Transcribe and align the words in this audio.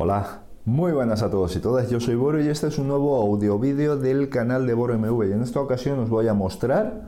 Hola, 0.00 0.42
muy 0.64 0.92
buenas 0.92 1.24
a 1.24 1.30
todos 1.30 1.56
y 1.56 1.58
todas, 1.58 1.90
yo 1.90 1.98
soy 1.98 2.14
Boro 2.14 2.40
y 2.40 2.46
este 2.46 2.68
es 2.68 2.78
un 2.78 2.86
nuevo 2.86 3.20
audio 3.20 3.58
vídeo 3.58 3.96
del 3.96 4.28
canal 4.28 4.64
de 4.64 4.72
Boro 4.72 4.96
MV 4.96 5.24
y 5.24 5.32
en 5.32 5.42
esta 5.42 5.60
ocasión 5.60 5.98
os 5.98 6.08
voy 6.08 6.28
a 6.28 6.34
mostrar 6.34 7.02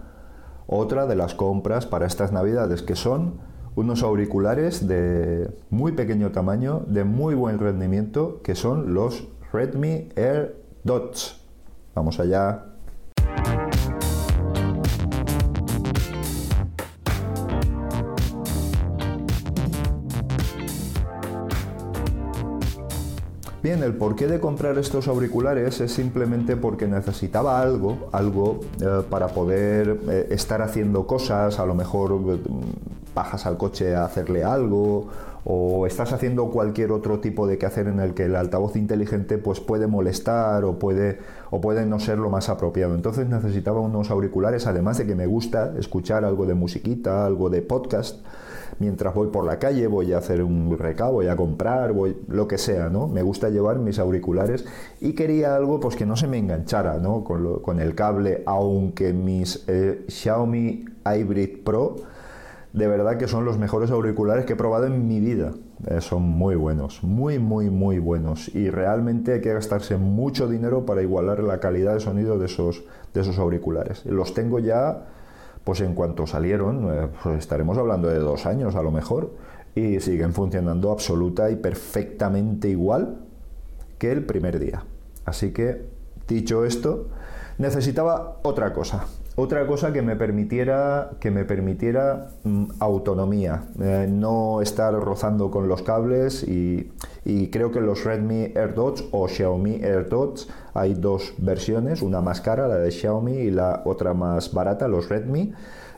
otra 0.66 1.06
de 1.06 1.14
las 1.14 1.36
compras 1.36 1.86
para 1.86 2.06
estas 2.06 2.32
navidades 2.32 2.82
que 2.82 2.96
son 2.96 3.34
unos 3.76 4.02
auriculares 4.02 4.88
de 4.88 5.56
muy 5.70 5.92
pequeño 5.92 6.32
tamaño, 6.32 6.82
de 6.88 7.04
muy 7.04 7.36
buen 7.36 7.60
rendimiento, 7.60 8.40
que 8.42 8.56
son 8.56 8.92
los 8.92 9.28
Redmi 9.52 10.08
Air 10.16 10.60
Dots. 10.82 11.40
Vamos 11.94 12.18
allá. 12.18 12.69
Bien, 23.70 23.84
el 23.84 23.94
porqué 23.94 24.26
de 24.26 24.40
comprar 24.40 24.76
estos 24.78 25.06
auriculares 25.06 25.80
es 25.80 25.92
simplemente 25.92 26.56
porque 26.56 26.88
necesitaba 26.88 27.60
algo, 27.60 28.08
algo 28.10 28.58
eh, 28.80 29.04
para 29.08 29.28
poder 29.28 30.00
eh, 30.08 30.26
estar 30.30 30.60
haciendo 30.60 31.06
cosas, 31.06 31.60
a 31.60 31.66
lo 31.66 31.76
mejor 31.76 32.20
eh, 32.30 32.38
bajas 33.14 33.46
al 33.46 33.56
coche 33.58 33.94
a 33.94 34.06
hacerle 34.06 34.42
algo 34.42 35.06
o 35.44 35.86
estás 35.86 36.12
haciendo 36.12 36.50
cualquier 36.50 36.90
otro 36.90 37.20
tipo 37.20 37.46
de 37.46 37.58
quehacer 37.58 37.86
en 37.86 38.00
el 38.00 38.12
que 38.12 38.24
el 38.24 38.34
altavoz 38.34 38.74
inteligente 38.74 39.38
pues 39.38 39.60
puede 39.60 39.86
molestar 39.86 40.64
o 40.64 40.80
puede 40.80 41.20
o 41.52 41.60
puede 41.60 41.86
no 41.86 42.00
ser 42.00 42.18
lo 42.18 42.28
más 42.28 42.48
apropiado. 42.48 42.96
Entonces 42.96 43.28
necesitaba 43.28 43.78
unos 43.78 44.10
auriculares, 44.10 44.66
además 44.66 44.98
de 44.98 45.06
que 45.06 45.14
me 45.14 45.28
gusta 45.28 45.74
escuchar 45.78 46.24
algo 46.24 46.44
de 46.44 46.54
musiquita, 46.54 47.24
algo 47.24 47.50
de 47.50 47.62
podcast 47.62 48.18
mientras 48.80 49.14
voy 49.14 49.28
por 49.28 49.44
la 49.44 49.60
calle, 49.60 49.86
voy 49.86 50.12
a 50.12 50.18
hacer 50.18 50.42
un 50.42 50.76
recado, 50.76 51.12
voy 51.12 51.28
a 51.28 51.36
comprar, 51.36 51.92
voy 51.92 52.16
lo 52.26 52.48
que 52.48 52.58
sea, 52.58 52.88
¿no? 52.88 53.06
Me 53.06 53.22
gusta 53.22 53.48
llevar 53.48 53.78
mis 53.78 54.00
auriculares 54.00 54.64
y 55.00 55.12
quería 55.12 55.54
algo 55.54 55.78
pues 55.78 55.94
que 55.94 56.06
no 56.06 56.16
se 56.16 56.26
me 56.26 56.38
enganchara, 56.38 56.98
¿no? 56.98 57.22
Con, 57.22 57.80
el 57.80 57.94
cable, 57.94 58.42
aunque 58.46 59.12
mis 59.12 59.64
eh, 59.68 60.04
Xiaomi 60.08 60.86
Hybrid 61.04 61.62
Pro 61.62 61.96
de 62.72 62.86
verdad 62.86 63.16
que 63.16 63.26
son 63.26 63.44
los 63.44 63.58
mejores 63.58 63.90
auriculares 63.90 64.44
que 64.44 64.52
he 64.52 64.56
probado 64.56 64.86
en 64.86 65.08
mi 65.08 65.20
vida. 65.20 65.52
Eh, 65.86 66.00
son 66.00 66.22
muy 66.22 66.54
buenos, 66.54 67.02
muy, 67.02 67.38
muy, 67.38 67.68
muy 67.68 67.98
buenos. 67.98 68.54
Y 68.54 68.70
realmente 68.70 69.34
hay 69.34 69.40
que 69.40 69.52
gastarse 69.52 69.96
mucho 69.96 70.48
dinero 70.48 70.86
para 70.86 71.02
igualar 71.02 71.42
la 71.42 71.58
calidad 71.58 71.94
de 71.94 72.00
sonido 72.00 72.38
de 72.38 72.46
esos, 72.46 72.84
de 73.12 73.22
esos 73.22 73.38
auriculares. 73.38 74.04
Los 74.06 74.34
tengo 74.34 74.60
ya 74.60 75.06
pues 75.70 75.82
en 75.82 75.94
cuanto 75.94 76.26
salieron, 76.26 76.92
eh, 76.92 77.06
pues 77.22 77.38
estaremos 77.38 77.78
hablando 77.78 78.08
de 78.08 78.18
dos 78.18 78.44
años 78.44 78.74
a 78.74 78.82
lo 78.82 78.90
mejor, 78.90 79.30
y 79.76 80.00
siguen 80.00 80.34
funcionando 80.34 80.90
absoluta 80.90 81.48
y 81.48 81.54
perfectamente 81.54 82.68
igual 82.68 83.20
que 83.96 84.10
el 84.10 84.26
primer 84.26 84.58
día. 84.58 84.82
Así 85.24 85.52
que, 85.52 85.86
dicho 86.26 86.64
esto, 86.64 87.06
necesitaba 87.58 88.40
otra 88.42 88.72
cosa, 88.72 89.06
otra 89.36 89.66
cosa 89.66 89.92
que 89.92 90.02
me 90.02 90.16
permitiera, 90.16 91.12
que 91.20 91.30
me 91.30 91.44
permitiera 91.44 92.30
mm, 92.44 92.64
autonomía, 92.80 93.64
eh, 93.80 94.06
no 94.10 94.60
estar 94.60 94.92
rozando 94.94 95.50
con 95.50 95.68
los 95.68 95.82
cables 95.82 96.42
y, 96.42 96.90
creo 97.52 97.70
que 97.70 97.80
los 97.80 98.04
Redmi 98.04 98.52
AirDots 98.56 99.04
o 99.12 99.28
Xiaomi 99.28 99.82
AirDots 99.82 100.48
hay 100.74 100.94
dos 100.94 101.34
versiones, 101.38 102.02
una 102.02 102.20
más 102.20 102.40
cara, 102.40 102.66
la 102.66 102.76
de 102.76 102.90
Xiaomi, 102.90 103.32
y 103.32 103.50
la 103.50 103.82
otra 103.84 104.14
más 104.14 104.52
barata, 104.52 104.88
los 104.88 105.08
Redmi, 105.08 105.52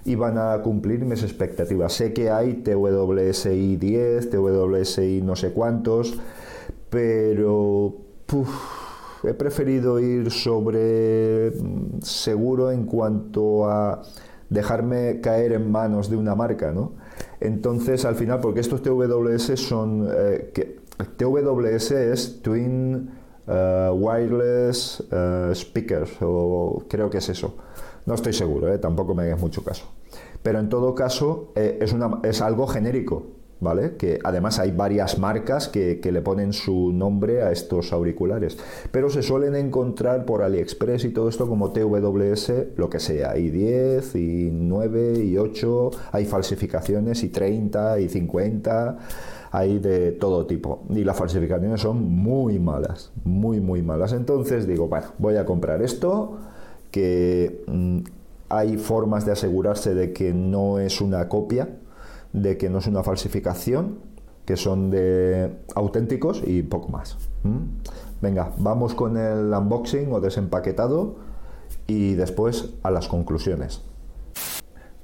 y 0.05 0.15
van 0.15 0.37
a 0.37 0.61
cumplir 0.63 1.05
mis 1.05 1.23
expectativas. 1.23 1.93
Sé 1.95 2.13
que 2.13 2.31
hay 2.31 2.55
TWSI 2.55 3.77
10, 3.77 4.31
TWSI 4.31 5.23
no 5.23 5.37
sé 5.37 5.53
cuántos, 5.53 6.19
pero 6.91 7.95
he 9.25 9.35
preferido 9.35 10.01
ir 10.01 10.31
sobre 10.31 11.51
mm, 11.51 12.01
seguro 12.03 12.71
en 12.71 12.85
cuanto 12.85 13.69
a 13.69 14.03
dejarme 14.51 15.21
caer 15.21 15.53
en 15.53 15.71
manos 15.71 16.11
de 16.11 16.17
una 16.17 16.35
marca, 16.35 16.73
¿no? 16.73 16.93
Entonces, 17.41 18.05
al 18.05 18.15
final, 18.15 18.41
porque 18.41 18.61
estos 18.61 18.83
TWS 18.83 19.59
son... 19.59 20.09
Eh, 20.15 20.51
que, 20.55 20.83
TWS 21.17 21.91
es 21.93 22.43
Twin 22.43 23.11
eh, 23.49 23.91
Wireless 23.93 25.03
eh, 25.11 25.53
Speakers, 25.55 26.13
o 26.21 26.85
creo 26.89 27.11
que 27.11 27.19
es 27.19 27.29
eso. 27.29 27.57
No 28.07 28.15
estoy 28.15 28.33
seguro, 28.33 28.79
tampoco 28.79 29.15
me 29.15 29.25
hagas 29.25 29.41
mucho 29.41 29.65
caso. 29.65 29.87
Pero 30.43 30.61
en 30.61 30.69
todo 30.69 30.95
caso, 30.95 31.53
es, 31.55 31.93
una, 31.93 32.21
es 32.23 32.41
algo 32.41 32.67
genérico, 32.67 33.27
¿vale? 33.63 33.97
Que 33.97 34.19
además 34.25 34.59
hay 34.59 34.73
varias 34.73 35.19
marcas 35.19 35.69
que, 35.69 36.01
le 36.03 36.21
ponen 36.21 36.53
su 36.53 36.93
nombre 36.93 37.43
a 37.43 37.53
estos 37.53 37.93
auriculares, 37.93 38.59
pero 38.91 39.09
se 39.09 39.23
suelen 39.23 39.55
encontrar 39.55 40.27
por 40.27 40.43
AliExpress 40.43 41.05
y 41.07 41.11
todo 41.11 41.29
esto 41.29 41.49
como 41.49 41.73
TWS, 41.73 42.53
lo 42.77 42.91
que 42.91 42.99
sea, 42.99 43.39
y 43.39 43.49
10, 43.49 44.17
y 44.17 44.51
9, 44.53 45.25
y 45.25 45.39
8, 45.39 45.91
hay 46.11 46.27
falsificaciones, 46.27 47.23
y 47.23 47.29
30, 47.29 48.01
y 48.01 48.09
50, 48.09 48.99
hay 49.53 49.79
de 49.79 50.13
todo 50.13 50.45
tipo, 50.45 50.83
y 50.91 51.05
las 51.05 51.17
falsificaciones 51.17 51.81
son 51.81 52.03
muy 52.03 52.59
malas, 52.59 53.13
muy, 53.25 53.61
muy 53.61 53.81
malas. 53.81 54.13
Entonces 54.13 54.67
digo, 54.67 54.89
bueno, 54.89 55.07
voy 55.19 55.37
a 55.37 55.47
comprar 55.47 55.83
esto, 55.83 56.37
que 56.91 57.65
mm, 57.69 58.01
hay 58.51 58.77
formas 58.77 59.25
de 59.25 59.33
asegurarse 59.33 59.95
de 59.95 60.13
que 60.13 60.35
no 60.35 60.79
es 60.79 61.01
una 61.01 61.29
copia, 61.29 61.69
de 62.33 62.57
que 62.57 62.71
no 62.71 62.79
es 62.79 62.87
una 62.87 63.03
falsificación, 63.03 63.99
que 64.45 64.57
son 64.57 64.91
de 64.91 65.53
auténticos 65.75 66.43
y 66.45 66.63
poco 66.63 66.89
más. 66.89 67.17
Venga, 68.21 68.53
vamos 68.59 68.95
con 68.95 69.17
el 69.17 69.53
unboxing 69.53 70.13
o 70.13 70.21
desempaquetado 70.21 71.17
y 71.87 72.15
después 72.15 72.71
a 72.83 72.91
las 72.91 73.09
conclusiones. 73.09 73.83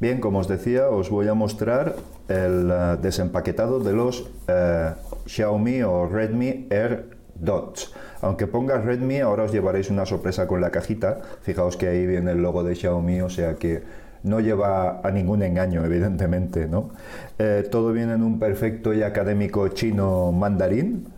Bien, 0.01 0.21
como 0.21 0.39
os 0.39 0.47
decía, 0.47 0.91
os 0.91 1.11
voy 1.11 1.27
a 1.27 1.35
mostrar 1.35 1.97
el 2.29 2.71
eh, 2.71 2.97
desempaquetado 3.03 3.81
de 3.81 3.93
los 3.93 4.31
eh, 4.47 4.93
Xiaomi 5.27 5.83
o 5.83 6.07
Redmi 6.07 6.69
Air 6.71 7.19
Dots. 7.35 7.93
Aunque 8.21 8.47
ponga 8.47 8.79
Redmi, 8.79 9.19
ahora 9.19 9.45
os 9.45 9.53
llevaréis 9.53 9.91
una 9.91 10.07
sorpresa 10.07 10.47
con 10.47 10.61
la 10.61 10.71
cajita. 10.71 11.21
Fijaos 11.43 11.77
que 11.77 11.89
ahí 11.89 12.07
viene 12.07 12.31
el 12.31 12.43
logo 12.43 12.63
de 12.63 12.77
Xiaomi, 12.77 13.23
o 13.23 13.29
sea 13.29 13.57
que 13.57 13.83
no 14.23 14.41
lleva 14.41 15.01
a 15.03 15.11
ningún 15.11 15.43
engaño, 15.43 15.85
evidentemente, 15.85 16.67
¿no? 16.67 16.91
Eh, 17.39 17.67
todo 17.71 17.93
viene 17.93 18.15
en 18.15 18.23
un 18.23 18.39
perfecto 18.39 18.93
y 18.93 19.03
académico 19.03 19.69
chino 19.69 20.33
mandarín. 20.33 21.09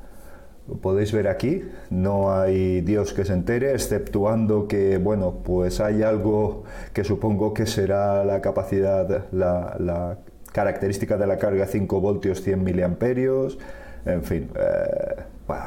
Podéis 0.83 1.13
ver 1.13 1.27
aquí, 1.27 1.65
no 1.91 2.33
hay 2.33 2.81
Dios 2.83 3.13
que 3.13 3.25
se 3.25 3.33
entere, 3.33 3.73
exceptuando 3.73 4.69
que, 4.69 4.99
bueno, 4.99 5.41
pues 5.43 5.81
hay 5.81 6.03
algo 6.03 6.63
que 6.93 7.03
supongo 7.03 7.53
que 7.55 7.67
será 7.67 8.25
la 8.25 8.41
capacidad, 8.41 9.27
la, 9.33 10.19
característica 10.53 11.17
de 11.17 11.27
la 11.27 11.39
carga 11.39 11.67
5 11.67 12.01
voltios 12.01 12.43
100 12.43 12.63
miliamperios, 12.63 13.59
en 14.05 14.23
fin. 14.23 14.51
Eh, 14.55 15.23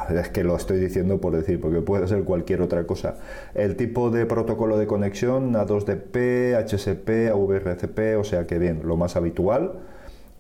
es 0.10 0.30
que 0.30 0.44
lo 0.44 0.56
estoy 0.56 0.80
diciendo 0.80 1.20
por 1.20 1.36
decir, 1.36 1.60
porque 1.60 1.82
puede 1.82 2.08
ser 2.08 2.24
cualquier 2.24 2.62
otra 2.62 2.86
cosa. 2.86 3.18
El 3.54 3.76
tipo 3.76 4.10
de 4.10 4.26
protocolo 4.26 4.78
de 4.78 4.88
conexión 4.88 5.54
A2DP, 5.54 6.56
HSP, 6.56 7.34
VRCP, 7.34 8.20
o 8.20 8.24
sea 8.24 8.48
que 8.48 8.60
bien, 8.60 8.82
lo 8.84 8.98
más 8.98 9.16
habitual. 9.16 9.74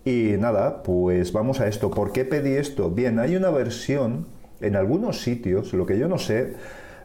Y 0.05 0.35
nada, 0.37 0.83
pues 0.83 1.31
vamos 1.31 1.61
a 1.61 1.67
esto. 1.67 1.89
¿Por 1.89 2.11
qué 2.11 2.25
pedí 2.25 2.53
esto? 2.53 2.89
Bien, 2.89 3.19
hay 3.19 3.35
una 3.35 3.49
versión 3.49 4.27
en 4.59 4.75
algunos 4.75 5.21
sitios, 5.21 5.73
lo 5.73 5.85
que 5.85 5.97
yo 5.97 6.07
no 6.07 6.17
sé 6.17 6.53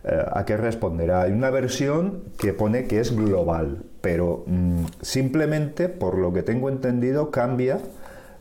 eh, 0.05 0.25
a 0.33 0.45
qué 0.45 0.57
responderá. 0.57 1.23
Hay 1.23 1.33
una 1.33 1.51
versión 1.51 2.23
que 2.39 2.53
pone 2.53 2.87
que 2.87 3.01
es 3.01 3.15
global, 3.15 3.85
pero 4.01 4.45
mm, 4.47 4.85
simplemente, 5.01 5.89
por 5.89 6.19
lo 6.19 6.33
que 6.33 6.43
tengo 6.43 6.69
entendido, 6.69 7.31
cambia 7.31 7.79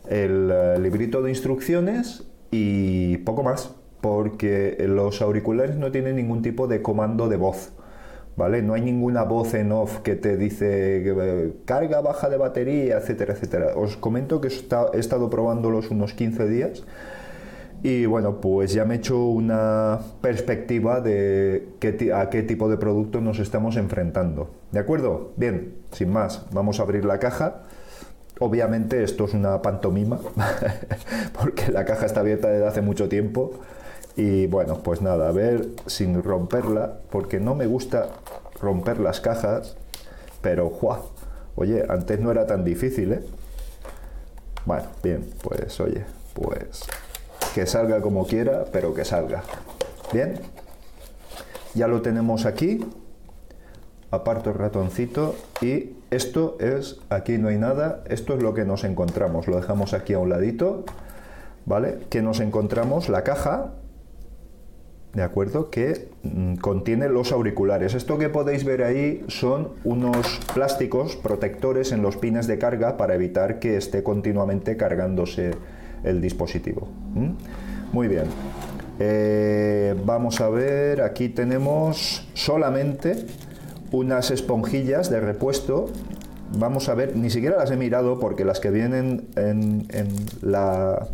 el 0.10 0.52
eh, 0.52 0.80
librito 0.80 1.22
de 1.22 1.32
instrucciones 1.32 2.24
y 2.52 3.18
poco 3.18 3.44
más 3.44 3.72
porque 4.08 4.78
los 4.88 5.22
auriculares 5.22 5.76
no 5.76 5.92
tienen 5.92 6.16
ningún 6.16 6.42
tipo 6.42 6.68
de 6.68 6.82
comando 6.82 7.28
de 7.28 7.36
voz. 7.36 7.74
¿Vale? 8.38 8.62
No 8.62 8.76
hay 8.76 8.82
ninguna 8.82 9.24
voz 9.24 9.54
en 9.56 9.72
off 9.72 10.00
que 10.00 10.16
te 10.16 10.38
dice 10.38 11.04
eh, 11.06 11.54
carga 11.66 12.02
baja 12.02 12.30
de 12.30 12.38
batería, 12.38 12.98
etcétera, 12.98 13.34
etcétera. 13.34 13.76
Os 13.76 13.98
comento 13.98 14.40
que 14.40 14.48
he 14.48 15.00
estado 15.00 15.30
probándolos 15.30 15.90
unos 15.90 16.14
15 16.14 16.48
días 16.48 16.84
y 17.84 18.06
bueno, 18.06 18.40
pues 18.40 18.74
ya 18.74 18.86
me 18.86 18.96
he 18.96 18.98
hecho 18.98 19.26
una 19.26 20.00
perspectiva 20.22 21.02
de 21.02 21.68
a 22.14 22.30
qué 22.30 22.44
tipo 22.44 22.70
de 22.70 22.78
producto 22.78 23.20
nos 23.20 23.40
estamos 23.40 23.76
enfrentando. 23.76 24.52
¿De 24.72 24.80
acuerdo? 24.80 25.34
Bien, 25.36 25.76
sin 25.92 26.12
más, 26.12 26.46
vamos 26.52 26.80
a 26.80 26.84
abrir 26.84 27.04
la 27.04 27.20
caja. 27.20 27.64
Obviamente 28.40 29.04
esto 29.04 29.26
es 29.26 29.34
una 29.34 29.62
pantomima, 29.62 30.20
porque 31.40 31.72
la 31.72 31.86
caja 31.86 32.06
está 32.06 32.22
abierta 32.22 32.50
desde 32.50 32.68
hace 32.68 32.82
mucho 32.82 33.10
tiempo. 33.10 33.52
Y 34.18 34.48
bueno, 34.48 34.80
pues 34.84 35.02
nada, 35.02 35.30
a 35.30 35.32
ver 35.32 35.68
sin 35.86 36.22
romperla, 36.24 36.98
porque 37.12 37.40
no 37.40 37.54
me 37.56 37.68
gusta 37.68 38.10
romper 38.60 39.00
las 39.00 39.22
cajas, 39.22 39.78
pero 40.42 40.70
¡juá! 40.70 41.04
Oye, 41.56 41.86
antes 41.88 42.20
no 42.20 42.32
era 42.32 42.48
tan 42.48 42.66
difícil, 42.66 43.14
¿eh? 43.14 43.24
Bueno, 44.66 44.88
bien, 45.02 45.30
pues 45.42 45.80
oye, 45.80 46.04
pues 46.34 46.82
que 47.54 47.66
salga 47.66 48.02
como 48.02 48.28
quiera, 48.28 48.66
pero 48.72 48.94
que 48.94 49.06
salga. 49.06 49.44
Bien, 50.12 50.40
ya 51.74 51.88
lo 51.88 52.02
tenemos 52.02 52.46
aquí. 52.46 52.86
Aparto 54.10 54.52
el 54.52 54.56
ratoncito 54.56 55.36
y 55.62 55.96
esto 56.12 56.58
es, 56.60 57.00
aquí 57.10 57.38
no 57.38 57.50
hay 57.50 57.58
nada, 57.58 58.04
esto 58.08 58.36
es 58.36 58.42
lo 58.42 58.54
que 58.54 58.64
nos 58.64 58.84
encontramos. 58.84 59.48
Lo 59.48 59.58
dejamos 59.58 59.94
aquí 59.94 60.14
a 60.14 60.20
un 60.20 60.30
ladito, 60.30 60.86
¿vale? 61.66 62.00
Que 62.10 62.22
nos 62.22 62.40
encontramos 62.40 63.10
la 63.10 63.24
caja, 63.24 63.74
¿de 65.18 65.24
acuerdo? 65.24 65.72
Que 65.72 66.10
mm, 66.22 66.58
contiene 66.58 67.10
los 67.10 67.32
auriculares. 67.32 67.96
Esto 67.96 68.20
que 68.20 68.30
podéis 68.30 68.64
ver 68.64 68.84
ahí 68.84 69.26
son 69.28 69.70
unos 69.84 70.40
plásticos 70.54 71.16
protectores 71.16 71.92
en 71.92 72.04
los 72.04 72.18
pines 72.18 72.46
de 72.46 72.60
carga 72.60 72.98
para 72.98 73.16
evitar 73.16 73.58
que 73.58 73.78
esté 73.78 74.04
continuamente 74.04 74.78
cargándose 74.78 75.52
el 76.04 76.22
dispositivo. 76.22 76.88
Muy 77.92 78.08
bien. 78.08 78.26
Eh, 79.00 79.96
vamos 80.06 80.40
a 80.40 80.50
ver, 80.50 81.02
aquí 81.02 81.30
tenemos 81.30 82.28
solamente 82.36 83.26
unas 83.92 84.30
esponjillas 84.30 85.10
de 85.10 85.20
repuesto. 85.20 85.90
Vamos 86.60 86.90
a 86.90 86.94
ver, 86.94 87.16
ni 87.16 87.32
siquiera 87.32 87.58
las 87.58 87.72
he 87.72 87.76
mirado 87.76 88.20
porque 88.20 88.46
las 88.46 88.60
que 88.60 88.70
vienen 88.70 89.30
en, 89.36 89.88
la 90.44 91.08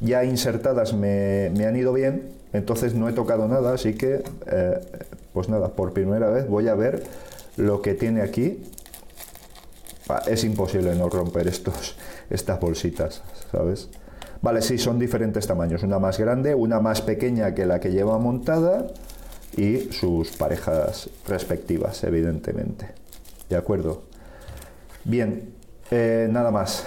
ya 0.00 0.24
insertadas 0.24 0.92
me, 0.92 1.46
han 1.66 1.74
ido 1.74 1.94
bien, 1.94 2.33
entonces 2.54 2.94
no 2.94 3.08
he 3.08 3.12
tocado 3.12 3.48
nada, 3.48 3.74
así 3.74 3.94
que 3.94 4.22
eh, 4.46 4.80
pues 5.32 5.48
nada, 5.48 5.72
por 5.72 5.92
primera 5.92 6.30
vez 6.30 6.48
voy 6.48 6.68
a 6.68 6.74
ver 6.74 7.02
lo 7.56 7.82
que 7.82 7.94
tiene 7.94 8.22
aquí. 8.22 8.62
Es 10.26 10.44
imposible 10.44 10.94
no 10.94 11.08
romper 11.08 11.48
estos, 11.48 11.96
estas 12.30 12.60
bolsitas, 12.60 13.22
¿sabes? 13.50 13.88
Vale, 14.40 14.62
sí, 14.62 14.78
son 14.78 14.98
diferentes 14.98 15.46
tamaños, 15.46 15.82
una 15.82 15.98
más 15.98 16.18
grande, 16.18 16.54
una 16.54 16.78
más 16.78 17.00
pequeña 17.00 17.54
que 17.54 17.66
la 17.66 17.80
que 17.80 17.90
lleva 17.90 18.18
montada 18.18 18.86
y 19.56 19.92
sus 19.92 20.30
parejas 20.36 21.10
respectivas, 21.26 22.04
evidentemente. 22.04 22.88
¿De 23.48 23.56
acuerdo? 23.56 24.02
Bien, 25.04 25.54
eh, 25.90 26.28
nada 26.30 26.52
más, 26.52 26.86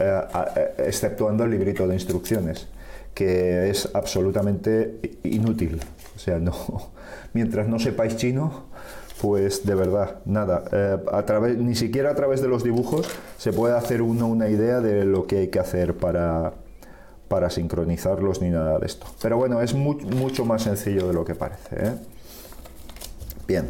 eh, 0.00 0.74
exceptuando 0.78 1.44
el 1.44 1.50
librito 1.50 1.86
de 1.86 1.94
instrucciones, 1.94 2.66
que 3.18 3.68
es 3.68 3.90
absolutamente 3.94 5.00
inútil. 5.24 5.80
O 6.14 6.20
sea, 6.20 6.38
no, 6.38 6.52
mientras 7.32 7.66
no 7.66 7.80
sepáis 7.80 8.16
chino, 8.16 8.66
pues 9.20 9.66
de 9.66 9.74
verdad, 9.74 10.20
nada, 10.24 10.62
través, 11.26 11.58
ni 11.58 11.74
siquiera 11.74 12.10
a 12.10 12.14
través 12.14 12.40
de 12.42 12.46
los 12.46 12.62
dibujos 12.62 13.08
se 13.36 13.52
puede 13.52 13.76
hacer 13.76 14.02
uno 14.02 14.28
una 14.28 14.48
idea 14.48 14.80
de 14.80 15.04
lo 15.04 15.26
que 15.26 15.38
hay 15.38 15.48
que 15.48 15.58
hacer 15.58 15.96
para, 15.96 16.52
para 17.26 17.50
sincronizarlos 17.50 18.40
ni 18.40 18.50
nada 18.50 18.78
de 18.78 18.86
esto. 18.86 19.08
Pero 19.20 19.36
bueno, 19.36 19.62
es 19.62 19.74
mucho 19.74 20.44
más 20.44 20.62
sencillo 20.62 21.08
de 21.08 21.12
lo 21.12 21.24
que 21.24 21.34
parece. 21.34 21.74
¿eh? 21.74 21.94
Bien, 23.48 23.66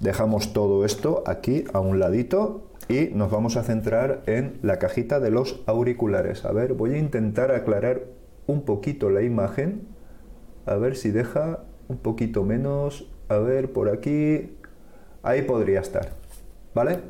dejamos 0.00 0.54
todo 0.54 0.86
esto 0.86 1.22
aquí 1.26 1.64
a 1.74 1.80
un 1.80 2.00
ladito 2.00 2.70
y 2.88 3.10
nos 3.12 3.30
vamos 3.30 3.58
a 3.58 3.64
centrar 3.64 4.22
en 4.24 4.58
la 4.62 4.78
cajita 4.78 5.20
de 5.20 5.30
los 5.30 5.60
auriculares. 5.66 6.46
A 6.46 6.52
ver, 6.52 6.72
voy 6.72 6.94
a 6.94 6.98
intentar 6.98 7.50
aclarar 7.50 8.21
un 8.46 8.62
poquito 8.62 9.10
la 9.10 9.22
imagen. 9.22 9.86
A 10.66 10.76
ver 10.76 10.96
si 10.96 11.10
deja 11.10 11.60
un 11.88 11.98
poquito 11.98 12.44
menos. 12.44 13.10
A 13.28 13.38
ver, 13.38 13.72
por 13.72 13.88
aquí. 13.88 14.56
Ahí 15.22 15.42
podría 15.42 15.80
estar. 15.80 16.10
¿Vale? 16.74 17.00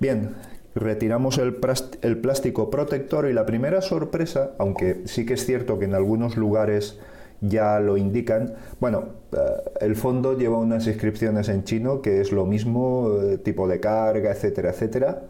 Bien, 0.00 0.34
retiramos 0.74 1.38
el, 1.38 1.54
plástico 1.54 2.70
protector 2.70 3.28
y 3.28 3.32
la 3.32 3.46
primera 3.46 3.82
sorpresa, 3.82 4.52
aunque 4.58 5.02
sí 5.04 5.26
que 5.26 5.34
es 5.34 5.44
cierto 5.44 5.78
que 5.78 5.84
en 5.84 5.94
algunos 5.94 6.36
lugares 6.36 6.98
ya 7.40 7.80
lo 7.80 7.96
indican, 7.96 8.54
bueno, 8.80 9.04
eh, 9.32 9.36
el 9.80 9.96
fondo 9.96 10.36
lleva 10.36 10.58
unas 10.58 10.86
inscripciones 10.86 11.48
en 11.48 11.64
chino 11.64 12.02
que 12.02 12.20
es 12.20 12.32
lo 12.32 12.46
mismo, 12.46 13.18
eh, 13.22 13.38
tipo 13.38 13.66
de 13.66 13.80
carga, 13.80 14.30
etcétera, 14.30 14.70
etcétera, 14.70 15.22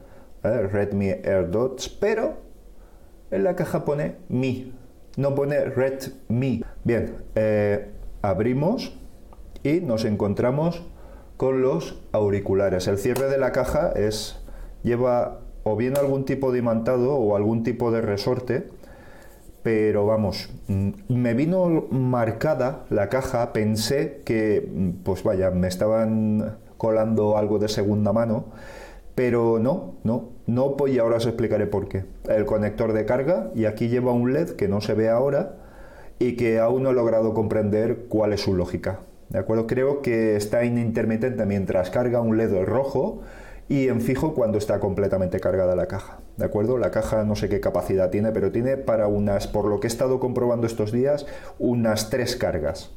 eh, 0.42 0.68
Redmi 0.70 1.08
AirDots, 1.08 1.88
pero 1.88 2.34
en 3.30 3.44
la 3.44 3.54
caja 3.54 3.84
pone 3.84 4.16
Mi, 4.28 4.72
no 5.20 5.34
pone 5.34 5.64
Redmi. 5.64 6.64
Bien, 6.84 7.16
abrimos 8.22 8.98
y 9.62 9.80
nos 9.80 10.04
encontramos 10.04 10.82
con 11.36 11.62
los 11.62 12.02
auriculares. 12.12 12.88
El 12.88 12.98
cierre 12.98 13.28
de 13.28 13.38
la 13.38 13.52
caja 13.52 13.92
es 13.92 14.40
lleva 14.82 15.40
o 15.62 15.76
bien 15.76 15.96
algún 15.98 16.24
tipo 16.24 16.52
de 16.52 16.58
imantado 16.58 17.14
o 17.14 17.36
algún 17.36 17.62
tipo 17.62 17.90
de 17.90 18.00
resorte, 18.00 18.68
pero 19.62 20.06
vamos, 20.06 20.48
mm, 20.68 20.90
me 21.08 21.34
vino 21.34 21.86
marcada 21.90 22.86
la 22.88 23.08
caja, 23.08 23.52
pensé 23.52 24.22
que, 24.24 24.66
mm, 24.66 25.02
pues 25.02 25.22
vaya, 25.22 25.50
me 25.50 25.68
estaban 25.68 26.56
colando 26.78 27.36
algo 27.36 27.58
de 27.58 27.68
segunda 27.68 28.12
mano, 28.12 28.46
pero 29.14 29.58
no, 29.58 29.96
no, 30.02 30.30
no, 30.54 30.76
pues 30.76 30.92
y 30.92 30.98
ahora 30.98 31.16
os 31.16 31.26
explicaré 31.26 31.66
por 31.66 31.88
qué. 31.88 32.04
El 32.28 32.44
conector 32.44 32.92
de 32.92 33.04
carga, 33.04 33.50
y 33.54 33.64
aquí 33.64 33.88
lleva 33.88 34.12
un 34.12 34.32
LED 34.32 34.50
que 34.50 34.68
no 34.68 34.80
se 34.80 34.94
ve 34.94 35.08
ahora 35.08 35.56
y 36.18 36.36
que 36.36 36.58
aún 36.58 36.82
no 36.82 36.90
he 36.90 36.94
logrado 36.94 37.34
comprender 37.34 38.06
cuál 38.08 38.32
es 38.32 38.42
su 38.42 38.54
lógica. 38.54 39.00
¿De 39.30 39.38
acuerdo? 39.38 39.66
Creo 39.66 40.02
que 40.02 40.36
está 40.36 40.62
en 40.64 40.76
intermitente 40.76 41.46
mientras 41.46 41.90
carga 41.90 42.20
un 42.20 42.36
LED 42.36 42.64
rojo 42.64 43.22
y 43.68 43.86
en 43.86 44.00
fijo 44.00 44.34
cuando 44.34 44.58
está 44.58 44.80
completamente 44.80 45.38
cargada 45.38 45.76
la 45.76 45.86
caja. 45.86 46.18
¿De 46.36 46.44
acuerdo? 46.44 46.76
La 46.76 46.90
caja 46.90 47.22
no 47.22 47.36
sé 47.36 47.48
qué 47.48 47.60
capacidad 47.60 48.10
tiene, 48.10 48.32
pero 48.32 48.50
tiene 48.50 48.76
para 48.76 49.06
unas, 49.06 49.46
por 49.46 49.66
lo 49.66 49.78
que 49.78 49.86
he 49.86 49.88
estado 49.88 50.18
comprobando 50.18 50.66
estos 50.66 50.90
días, 50.90 51.26
unas 51.60 52.10
tres 52.10 52.34
cargas. 52.34 52.92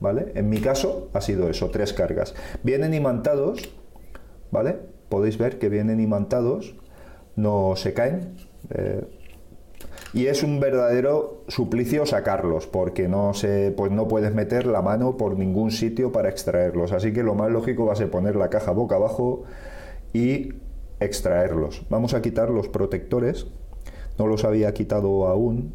¿Vale? 0.00 0.30
En 0.36 0.48
mi 0.48 0.60
caso 0.60 1.08
ha 1.14 1.22
sido 1.22 1.48
eso, 1.48 1.70
tres 1.70 1.92
cargas. 1.94 2.34
Vienen 2.62 2.92
imantados, 2.92 3.74
¿vale? 4.50 4.76
Podéis 5.08 5.38
ver 5.38 5.58
que 5.58 5.70
vienen 5.70 5.98
imantados, 5.98 6.76
no 7.38 7.74
se 7.76 7.94
caen. 7.94 8.36
Eh, 8.70 9.04
y 10.12 10.26
es 10.26 10.42
un 10.42 10.58
verdadero 10.58 11.44
suplicio 11.48 12.06
sacarlos 12.06 12.66
porque 12.66 13.08
no 13.08 13.34
se 13.34 13.72
pues 13.76 13.92
no 13.92 14.08
puedes 14.08 14.34
meter 14.34 14.66
la 14.66 14.82
mano 14.82 15.16
por 15.16 15.38
ningún 15.38 15.70
sitio 15.70 16.12
para 16.12 16.30
extraerlos 16.30 16.92
así 16.92 17.12
que 17.12 17.22
lo 17.22 17.34
más 17.34 17.50
lógico 17.50 17.84
va 17.84 17.92
a 17.92 17.96
ser 17.96 18.10
poner 18.10 18.34
la 18.34 18.48
caja 18.48 18.72
boca 18.72 18.96
abajo 18.96 19.44
y 20.12 20.54
extraerlos. 21.00 21.82
Vamos 21.90 22.14
a 22.14 22.22
quitar 22.22 22.50
los 22.50 22.68
protectores, 22.68 23.46
no 24.18 24.26
los 24.26 24.44
había 24.44 24.72
quitado 24.74 25.26
aún, 25.28 25.74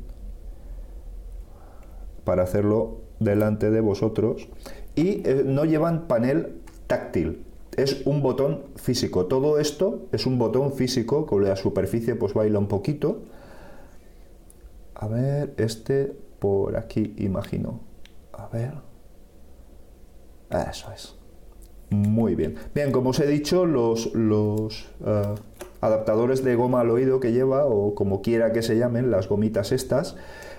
para 2.23 2.43
hacerlo 2.43 3.01
delante 3.19 3.71
de 3.71 3.81
vosotros. 3.81 4.49
Y 4.95 5.27
eh, 5.27 5.43
no 5.45 5.65
llevan 5.65 6.07
panel 6.07 6.61
táctil, 6.87 7.45
es 7.77 8.05
un 8.05 8.21
botón 8.21 8.63
físico. 8.75 9.25
Todo 9.25 9.59
esto 9.59 10.07
es 10.11 10.25
un 10.25 10.37
botón 10.37 10.73
físico, 10.73 11.25
con 11.25 11.43
la 11.43 11.55
superficie 11.55 12.15
pues 12.15 12.33
baila 12.33 12.59
un 12.59 12.67
poquito. 12.67 13.23
A 14.95 15.07
ver, 15.07 15.53
este 15.57 16.15
por 16.39 16.75
aquí 16.77 17.13
imagino. 17.17 17.79
A 18.33 18.47
ver. 18.47 18.73
Eso 20.69 20.91
es. 20.91 21.15
Muy 21.89 22.35
bien. 22.35 22.55
Bien, 22.73 22.91
como 22.91 23.11
os 23.11 23.19
he 23.19 23.27
dicho, 23.27 23.65
los, 23.65 24.13
los 24.13 24.89
eh, 25.05 25.35
adaptadores 25.81 26.43
de 26.43 26.55
goma 26.55 26.81
al 26.81 26.89
oído 26.89 27.19
que 27.19 27.31
lleva, 27.31 27.65
o 27.65 27.93
como 27.95 28.21
quiera 28.21 28.51
que 28.51 28.61
se 28.61 28.77
llamen, 28.77 29.11
las 29.11 29.27
gomitas 29.27 29.71
estas, 29.71 30.15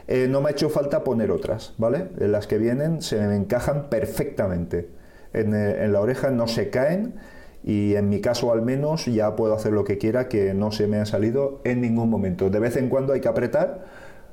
eh, 0.06 0.28
no 0.28 0.40
me 0.40 0.48
ha 0.48 0.52
hecho 0.52 0.70
falta 0.70 1.02
poner 1.02 1.30
otras, 1.30 1.74
¿vale? 1.78 2.08
Las 2.18 2.46
que 2.46 2.58
vienen 2.58 3.02
se 3.02 3.20
me 3.26 3.36
encajan 3.36 3.88
perfectamente. 3.88 4.88
En, 5.34 5.54
eh, 5.54 5.84
en 5.84 5.92
la 5.92 6.00
oreja 6.00 6.30
no 6.30 6.48
se 6.48 6.70
caen 6.70 7.14
y 7.62 7.94
en 7.94 8.08
mi 8.08 8.20
caso 8.20 8.52
al 8.52 8.62
menos 8.62 9.06
ya 9.06 9.36
puedo 9.36 9.54
hacer 9.54 9.72
lo 9.72 9.84
que 9.84 9.98
quiera 9.98 10.28
que 10.28 10.52
no 10.54 10.70
se 10.70 10.86
me 10.86 10.98
ha 10.98 11.06
salido 11.06 11.60
en 11.64 11.80
ningún 11.80 12.10
momento. 12.10 12.50
De 12.50 12.58
vez 12.60 12.76
en 12.76 12.88
cuando 12.88 13.12
hay 13.12 13.20
que 13.20 13.28
apretar 13.28 13.84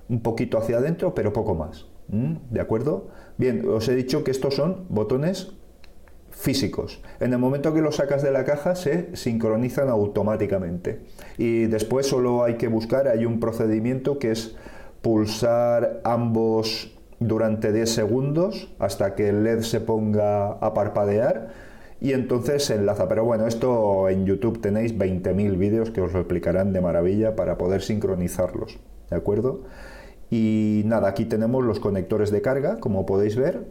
un 0.10 0.22
poquito 0.22 0.58
hacia 0.58 0.78
adentro, 0.78 1.16
pero 1.16 1.32
poco 1.32 1.56
más. 1.56 1.88
¿De 2.08 2.60
acuerdo? 2.60 3.08
Bien, 3.38 3.66
os 3.70 3.88
he 3.88 3.96
dicho 3.96 4.26
que 4.26 4.32
estos 4.32 4.56
son 4.56 4.86
botones 4.90 5.54
físicos. 6.30 7.02
En 7.22 7.32
el 7.32 7.40
momento 7.40 7.74
que 7.74 7.82
los 7.82 7.98
sacas 7.98 8.22
de 8.22 8.32
la 8.32 8.44
caja 8.44 8.76
se 8.76 9.16
sincronizan 9.16 9.88
automáticamente. 9.88 11.00
Y 11.38 11.68
después 11.68 12.08
solo 12.08 12.44
hay 12.44 12.56
que 12.56 12.68
buscar, 12.68 13.08
hay 13.08 13.26
un 13.26 13.40
procedimiento 13.40 14.20
que 14.20 14.32
es 14.32 14.56
pulsar 15.02 16.02
ambos 16.04 16.98
durante 17.22 17.72
10 17.72 17.90
segundos 17.90 18.74
hasta 18.80 19.16
que 19.16 19.30
el 19.30 19.46
LED 19.46 19.62
se 19.62 19.80
ponga 19.80 20.52
a 20.54 20.74
parpadear 20.74 21.50
y 22.02 22.12
entonces 22.12 22.66
se 22.66 22.76
enlaza. 22.76 23.08
Pero 23.08 23.24
bueno, 23.24 23.48
esto 23.48 24.10
en 24.10 24.26
YouTube 24.26 24.60
tenéis 24.60 24.98
20.000 24.98 25.58
vídeos 25.58 25.92
que 25.92 26.02
os 26.02 26.12
lo 26.12 26.20
explicarán 26.20 26.74
de 26.74 26.82
maravilla 26.82 27.38
para 27.38 27.58
poder 27.58 27.82
sincronizarlos. 27.82 28.80
¿De 29.10 29.16
acuerdo? 29.16 29.62
Y 30.30 30.82
nada, 30.86 31.08
aquí 31.10 31.26
tenemos 31.26 31.64
los 31.64 31.80
conectores 31.80 32.32
de 32.32 32.42
carga, 32.42 32.80
como 32.80 33.06
podéis 33.06 33.36
ver. 33.36 33.68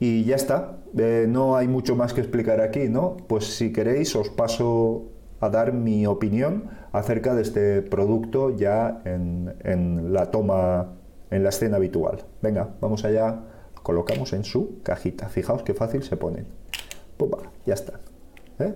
Y 0.00 0.24
ya 0.24 0.34
está, 0.34 0.78
eh, 0.96 1.26
no 1.28 1.56
hay 1.56 1.68
mucho 1.68 1.94
más 1.94 2.12
que 2.12 2.22
explicar 2.22 2.60
aquí, 2.60 2.88
¿no? 2.88 3.16
Pues 3.28 3.56
si 3.56 3.72
queréis 3.72 4.16
os 4.16 4.30
paso 4.30 5.04
a 5.40 5.48
dar 5.48 5.72
mi 5.72 6.06
opinión 6.06 6.70
acerca 6.92 7.34
de 7.34 7.42
este 7.42 7.82
producto 7.82 8.56
ya 8.56 9.02
en, 9.04 10.12
la 10.12 10.30
toma 10.30 10.94
en 11.30 11.42
la 11.42 11.50
escena 11.50 11.76
habitual. 11.76 12.24
Venga, 12.42 12.68
vamos 12.80 13.04
allá, 13.04 13.40
colocamos 13.82 14.32
en 14.32 14.44
su 14.44 14.82
cajita. 14.82 15.28
Fijaos 15.28 15.62
qué 15.62 15.74
fácil 15.74 16.02
se 16.02 16.16
ponen. 16.16 16.46
Pumba, 17.16 17.38
ya 17.66 17.74
está. 17.74 18.00
¿Eh? 18.58 18.74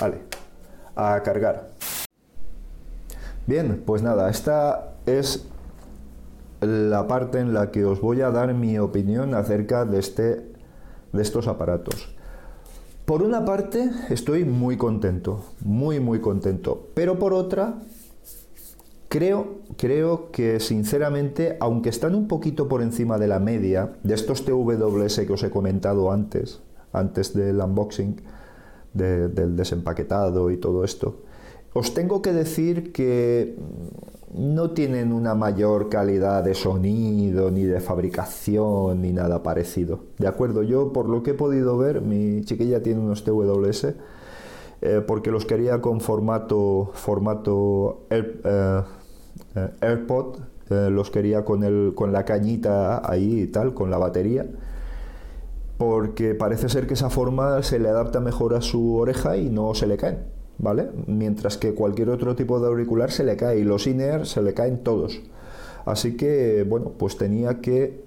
Vale, 0.00 0.18
a 0.96 1.22
cargar. 1.22 1.70
Bien, 3.46 3.82
pues 3.84 4.02
nada, 4.02 4.30
esta 4.30 4.94
es 5.06 5.46
la 6.60 7.06
parte 7.06 7.40
en 7.40 7.52
la 7.52 7.70
que 7.70 7.84
os 7.84 8.00
voy 8.00 8.22
a 8.22 8.30
dar 8.30 8.54
mi 8.54 8.78
opinión 8.78 9.34
acerca 9.34 9.84
de, 9.84 9.98
este, 9.98 10.52
de 11.12 11.22
estos 11.22 11.46
aparatos. 11.46 12.14
Por 13.04 13.22
una 13.22 13.44
parte, 13.44 13.90
estoy 14.08 14.46
muy 14.46 14.78
contento, 14.78 15.44
muy, 15.60 16.00
muy 16.00 16.20
contento. 16.20 16.88
Pero 16.94 17.18
por 17.18 17.34
otra, 17.34 17.74
creo, 19.14 19.60
creo 19.76 20.32
que 20.32 20.58
sinceramente, 20.58 21.56
aunque 21.60 21.88
están 21.88 22.16
un 22.16 22.26
poquito 22.26 22.66
por 22.66 22.82
encima 22.82 23.16
de 23.16 23.28
la 23.28 23.38
media 23.38 23.92
de 24.02 24.12
estos 24.12 24.44
TWS 24.44 25.20
que 25.20 25.32
os 25.32 25.42
he 25.44 25.50
comentado 25.50 26.10
antes, 26.10 26.60
antes 26.92 27.32
del 27.32 27.60
unboxing, 27.60 28.16
del 28.92 29.54
desempaquetado 29.54 30.50
y 30.50 30.56
todo 30.56 30.82
esto, 30.82 31.20
os 31.74 31.94
tengo 31.94 32.22
que 32.22 32.32
decir 32.32 32.92
que 32.92 33.56
no 34.34 34.72
tienen 34.72 35.12
una 35.12 35.36
mayor 35.36 35.90
calidad 35.90 36.42
de 36.42 36.54
sonido, 36.54 37.52
ni 37.52 37.62
de 37.62 37.78
fabricación, 37.78 39.00
ni 39.00 39.12
nada 39.12 39.44
parecido. 39.44 40.00
De 40.18 40.26
acuerdo, 40.26 40.64
yo 40.64 40.92
por 40.92 41.08
lo 41.08 41.22
que 41.22 41.30
he 41.30 41.34
podido 41.34 41.78
ver, 41.78 42.00
mi 42.00 42.42
chiquilla 42.44 42.82
tiene 42.82 42.98
unos 42.98 43.22
TWS, 43.22 43.94
eh, 44.82 45.02
porque 45.06 45.30
los 45.30 45.46
quería 45.46 45.80
con 45.80 46.00
formato, 46.00 46.90
formato 46.94 48.06
eh, 48.10 48.82
eh, 49.56 49.70
AirPod, 49.80 50.38
los 50.70 51.10
quería 51.10 51.44
con, 51.44 51.62
el, 51.62 51.92
con 51.94 52.12
la 52.12 52.24
cañita 52.24 53.08
ahí 53.08 53.42
y 53.42 53.46
tal, 53.48 53.74
con 53.74 53.90
la 53.90 53.98
batería 53.98 54.46
porque 55.76 56.34
parece 56.34 56.68
ser 56.68 56.86
que 56.86 56.94
esa 56.94 57.10
forma 57.10 57.62
se 57.62 57.78
le 57.78 57.88
adapta 57.88 58.20
mejor 58.20 58.54
a 58.54 58.60
su 58.60 58.94
oreja 58.94 59.36
y 59.36 59.50
no 59.50 59.74
se 59.74 59.86
le 59.88 59.96
caen. 59.96 60.18
¿vale? 60.58 60.90
Mientras 61.06 61.56
que 61.56 61.74
cualquier 61.74 62.10
otro 62.10 62.34
tipo 62.36 62.60
de 62.60 62.66
auricular 62.68 63.10
se 63.10 63.24
le 63.24 63.36
cae 63.36 63.58
y 63.58 63.64
los 63.64 63.86
in 63.86 64.24
se 64.24 64.42
le 64.42 64.54
caen 64.54 64.82
todos. 64.82 65.20
Así 65.84 66.16
que, 66.16 66.64
bueno, 66.64 66.92
pues 66.98 67.16
tenía 67.18 67.60
que 67.60 68.04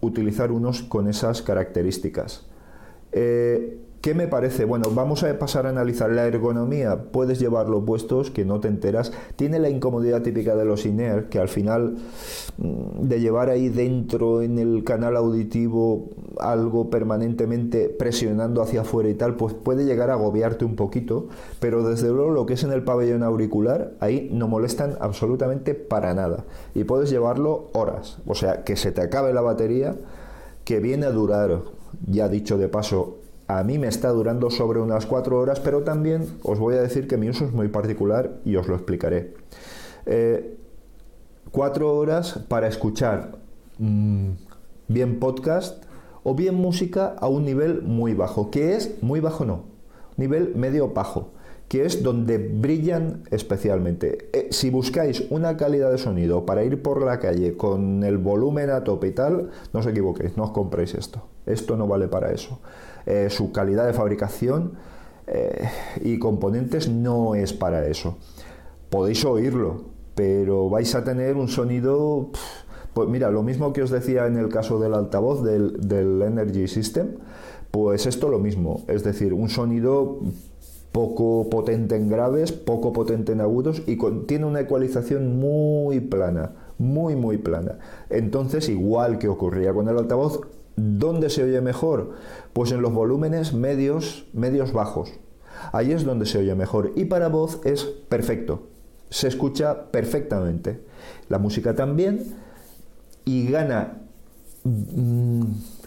utilizar 0.00 0.52
unos 0.52 0.82
con 0.82 1.08
esas 1.08 1.42
características. 1.42 2.46
Eh, 3.12 3.78
¿Qué 4.06 4.14
me 4.14 4.28
parece? 4.28 4.64
Bueno, 4.64 4.92
vamos 4.94 5.24
a 5.24 5.36
pasar 5.36 5.66
a 5.66 5.70
analizar 5.70 6.10
la 6.10 6.28
ergonomía. 6.28 7.10
Puedes 7.10 7.40
llevarlo 7.40 7.84
puestos, 7.84 8.30
que 8.30 8.44
no 8.44 8.60
te 8.60 8.68
enteras. 8.68 9.10
Tiene 9.34 9.58
la 9.58 9.68
incomodidad 9.68 10.22
típica 10.22 10.54
de 10.54 10.64
los 10.64 10.86
INER, 10.86 11.28
que 11.28 11.40
al 11.40 11.48
final 11.48 11.96
mm, 12.56 13.08
de 13.08 13.18
llevar 13.20 13.50
ahí 13.50 13.68
dentro 13.68 14.42
en 14.42 14.60
el 14.60 14.84
canal 14.84 15.16
auditivo 15.16 16.10
algo 16.38 16.88
permanentemente 16.88 17.88
presionando 17.88 18.62
hacia 18.62 18.82
afuera 18.82 19.08
y 19.08 19.14
tal, 19.14 19.34
pues 19.34 19.54
puede 19.54 19.84
llegar 19.84 20.10
a 20.10 20.12
agobiarte 20.12 20.64
un 20.64 20.76
poquito. 20.76 21.26
Pero 21.58 21.82
desde 21.82 22.06
luego 22.06 22.30
lo 22.30 22.46
que 22.46 22.54
es 22.54 22.62
en 22.62 22.70
el 22.70 22.84
pabellón 22.84 23.24
auricular, 23.24 23.94
ahí 23.98 24.30
no 24.32 24.46
molestan 24.46 24.96
absolutamente 25.00 25.74
para 25.74 26.14
nada. 26.14 26.44
Y 26.76 26.84
puedes 26.84 27.10
llevarlo 27.10 27.70
horas. 27.72 28.18
O 28.24 28.36
sea, 28.36 28.62
que 28.62 28.76
se 28.76 28.92
te 28.92 29.00
acabe 29.00 29.32
la 29.34 29.40
batería, 29.40 29.96
que 30.62 30.78
viene 30.78 31.06
a 31.06 31.10
durar, 31.10 31.62
ya 32.06 32.28
dicho 32.28 32.56
de 32.56 32.68
paso, 32.68 33.25
a 33.48 33.62
mí 33.62 33.78
me 33.78 33.86
está 33.86 34.10
durando 34.10 34.50
sobre 34.50 34.80
unas 34.80 35.06
cuatro 35.06 35.38
horas, 35.38 35.60
pero 35.60 35.82
también 35.82 36.38
os 36.42 36.58
voy 36.58 36.74
a 36.74 36.82
decir 36.82 37.06
que 37.06 37.16
mi 37.16 37.28
uso 37.28 37.44
es 37.44 37.52
muy 37.52 37.68
particular 37.68 38.38
y 38.44 38.56
os 38.56 38.66
lo 38.66 38.74
explicaré. 38.74 39.34
Eh, 40.06 40.56
cuatro 41.52 41.96
horas 41.96 42.40
para 42.48 42.66
escuchar 42.66 43.38
mm, 43.78 44.30
bien 44.88 45.20
podcast 45.20 45.84
o 46.22 46.34
bien 46.34 46.56
música 46.56 47.14
a 47.18 47.28
un 47.28 47.44
nivel 47.44 47.82
muy 47.82 48.14
bajo, 48.14 48.50
que 48.50 48.74
es 48.74 49.00
muy 49.02 49.20
bajo 49.20 49.44
no, 49.44 49.64
nivel 50.16 50.54
medio 50.56 50.88
bajo, 50.88 51.30
que 51.68 51.84
es 51.84 52.02
donde 52.02 52.38
brillan 52.38 53.24
especialmente. 53.30 54.28
Eh, 54.32 54.48
si 54.50 54.70
buscáis 54.70 55.24
una 55.30 55.56
calidad 55.56 55.90
de 55.90 55.98
sonido 55.98 56.46
para 56.46 56.64
ir 56.64 56.80
por 56.80 57.02
la 57.02 57.18
calle 57.18 57.56
con 57.56 58.04
el 58.04 58.18
volumen 58.18 58.70
a 58.70 58.84
tope 58.84 59.08
y 59.08 59.12
tal, 59.12 59.50
no 59.72 59.80
os 59.80 59.86
equivoquéis, 59.86 60.36
no 60.36 60.44
os 60.44 60.50
compréis 60.50 60.94
esto. 60.94 61.22
Esto 61.44 61.76
no 61.76 61.86
vale 61.86 62.08
para 62.08 62.32
eso. 62.32 62.60
Eh, 63.04 63.28
su 63.30 63.52
calidad 63.52 63.86
de 63.86 63.92
fabricación 63.92 64.74
eh, 65.26 65.68
y 66.02 66.18
componentes 66.18 66.88
no 66.88 67.34
es 67.34 67.52
para 67.52 67.86
eso. 67.86 68.16
Podéis 68.90 69.24
oírlo, 69.24 69.84
pero 70.14 70.70
vais 70.70 70.94
a 70.94 71.04
tener 71.04 71.36
un 71.36 71.48
sonido... 71.48 72.30
Pues 72.94 73.08
mira, 73.10 73.30
lo 73.30 73.42
mismo 73.42 73.74
que 73.74 73.82
os 73.82 73.90
decía 73.90 74.26
en 74.26 74.38
el 74.38 74.48
caso 74.48 74.78
del 74.78 74.94
altavoz 74.94 75.42
del, 75.44 76.22
Energy 76.22 76.66
System, 76.66 77.16
pues 77.70 78.06
esto 78.06 78.30
lo 78.30 78.38
mismo, 78.38 78.84
es 78.88 79.04
decir, 79.04 79.34
un 79.34 79.50
sonido 79.50 80.20
poco 80.96 81.50
potente 81.50 81.94
en 81.94 82.08
graves, 82.08 82.52
poco 82.52 82.94
potente 82.94 83.32
en 83.32 83.42
agudos 83.42 83.82
y 83.86 83.98
tiene 84.26 84.46
una 84.46 84.60
ecualización 84.60 85.38
muy 85.38 86.00
plana, 86.00 86.52
muy 86.78 87.14
muy 87.14 87.36
plana. 87.36 87.78
Entonces, 88.08 88.70
igual 88.70 89.18
que 89.18 89.28
ocurría 89.28 89.74
con 89.74 89.90
el 89.90 89.98
altavoz, 89.98 90.40
¿Dónde 90.76 91.30
se 91.30 91.42
oye 91.42 91.62
mejor? 91.62 92.12
Pues 92.52 92.70
en 92.70 92.82
los 92.82 92.92
volúmenes 92.92 93.54
medios, 93.54 94.26
medios 94.34 94.74
bajos. 94.74 95.10
Ahí 95.72 95.92
es 95.92 96.04
donde 96.04 96.26
se 96.26 96.36
oye 96.36 96.54
mejor. 96.54 96.92
Y 96.96 97.06
para 97.06 97.28
voz 97.28 97.60
es 97.64 97.84
perfecto. 97.84 98.66
Se 99.08 99.26
escucha 99.26 99.90
perfectamente. 99.90 100.80
La 101.30 101.38
música 101.38 101.74
también. 101.74 102.34
Y 103.24 103.48
gana. 103.48 104.02
Mm, 104.64 105.44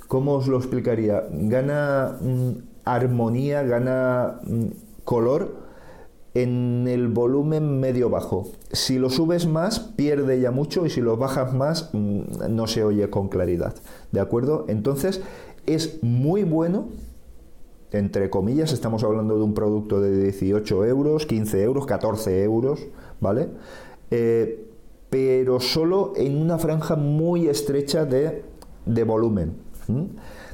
¿Cómo 0.07 0.33
os 0.33 0.47
lo 0.47 0.57
explicaría? 0.57 1.23
Gana 1.31 2.17
mm, 2.19 2.51
armonía, 2.85 3.61
gana 3.61 4.39
mm, 4.43 4.88
color 5.09 5.55
en 6.35 6.87
el 6.87 7.07
volumen 7.07 7.79
medio 7.79 8.11
bajo. 8.11 8.47
Si 8.71 8.99
lo 8.99 9.09
subes 9.09 9.47
más, 9.47 9.79
pierde 9.79 10.39
ya 10.39 10.51
mucho 10.51 10.85
y 10.85 10.91
si 10.91 11.01
lo 11.01 11.17
bajas 11.17 11.51
más, 11.51 11.89
mm, 11.93 12.21
no 12.51 12.67
se 12.67 12.83
oye 12.83 13.09
con 13.09 13.27
claridad. 13.27 13.73
¿De 14.11 14.19
acuerdo? 14.19 14.65
Entonces, 14.67 15.21
es 15.65 16.03
muy 16.03 16.43
bueno, 16.43 16.89
entre 17.91 18.29
comillas, 18.29 18.71
estamos 18.71 19.03
hablando 19.03 19.35
de 19.35 19.43
un 19.43 19.55
producto 19.55 19.99
de 19.99 20.25
18 20.25 20.85
euros, 20.85 21.25
15 21.25 21.63
euros, 21.63 21.87
14 21.87 22.43
euros, 22.43 22.79
¿vale? 23.19 23.49
Eh, 24.11 24.63
pero 25.09 25.59
solo 25.59 26.13
en 26.17 26.39
una 26.39 26.59
franja 26.59 26.95
muy 26.95 27.47
estrecha 27.47 28.05
de, 28.05 28.43
volumen. 29.05 29.55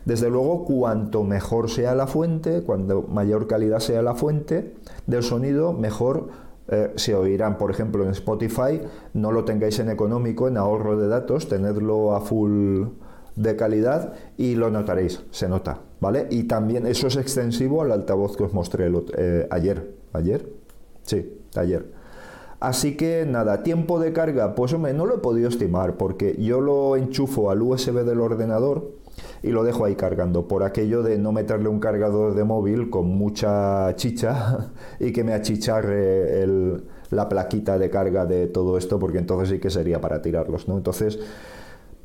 Desde 0.06 0.30
luego, 0.30 0.66
cuanto 0.66 1.24
mejor 1.24 1.70
sea 1.70 1.96
la 1.96 2.08
fuente, 2.08 2.62
cuanto 2.62 3.04
mayor 3.04 3.48
calidad 3.48 3.80
sea 3.80 4.02
la 4.02 4.16
fuente 4.16 4.76
del 5.08 5.24
sonido, 5.24 5.74
mejor 5.74 6.28
eh, 6.68 6.94
se 6.96 7.16
oirán. 7.16 7.58
Por 7.58 7.72
ejemplo, 7.72 8.04
en 8.04 8.12
Spotify, 8.12 8.82
no 9.14 9.32
lo 9.32 9.46
tengáis 9.46 9.80
en 9.80 9.90
económico, 9.90 10.48
en 10.48 10.58
ahorro 10.58 10.98
de 10.98 11.08
datos, 11.08 11.48
tenedlo 11.48 12.16
a 12.16 12.22
full 12.22 12.84
de 13.36 13.56
calidad 13.56 14.14
y 14.38 14.56
lo 14.56 14.72
notaréis, 14.72 15.24
se 15.30 15.50
nota, 15.50 15.82
¿vale? 16.00 16.28
Y 16.30 16.44
también 16.44 16.88
eso 16.88 17.08
es 17.08 17.18
extensivo 17.18 17.82
al 17.82 17.92
altavoz 17.92 18.38
que 18.38 18.44
os 18.44 18.54
mostré 18.54 18.92
eh, 19.18 19.48
ayer. 19.52 19.94
¿Ayer? 20.14 20.50
Sí, 21.04 21.38
ayer. 21.56 21.92
Así 22.62 22.96
que 22.96 23.26
nada, 23.28 23.64
tiempo 23.64 24.00
de 24.00 24.14
carga, 24.14 24.56
pues 24.56 24.74
hombre, 24.74 24.94
no 24.94 25.06
lo 25.06 25.16
he 25.16 25.20
podido 25.20 25.50
estimar 25.50 25.98
porque 25.98 26.36
yo 26.40 26.62
lo 26.62 26.96
enchufo 26.96 27.52
al 27.52 27.62
USB 27.62 28.04
del 28.06 28.22
ordenador 28.22 28.92
y 29.44 29.50
lo 29.50 29.64
dejo 29.64 29.86
ahí 29.86 29.96
cargando, 29.96 30.48
por 30.48 30.64
aquello 30.64 31.04
de 31.04 31.18
no 31.18 31.32
meterle 31.32 31.70
un 31.70 31.80
cargador 31.80 32.36
de 32.36 32.44
móvil 32.44 32.90
con 32.90 33.08
mucha 33.08 33.96
chicha 33.96 34.72
y 35.00 35.12
que 35.12 35.24
me 35.24 35.34
achicharre 35.34 36.46
la 37.12 37.30
plaquita 37.30 37.78
de 37.78 37.90
carga 37.90 38.26
de 38.26 38.48
todo 38.48 38.78
esto, 38.78 39.00
porque 39.00 39.20
entonces 39.20 39.50
sí 39.50 39.60
que 39.60 39.70
sería 39.70 40.02
para 40.02 40.22
tirarlos, 40.22 40.68
¿no? 40.68 40.78
Entonces, 40.78 41.20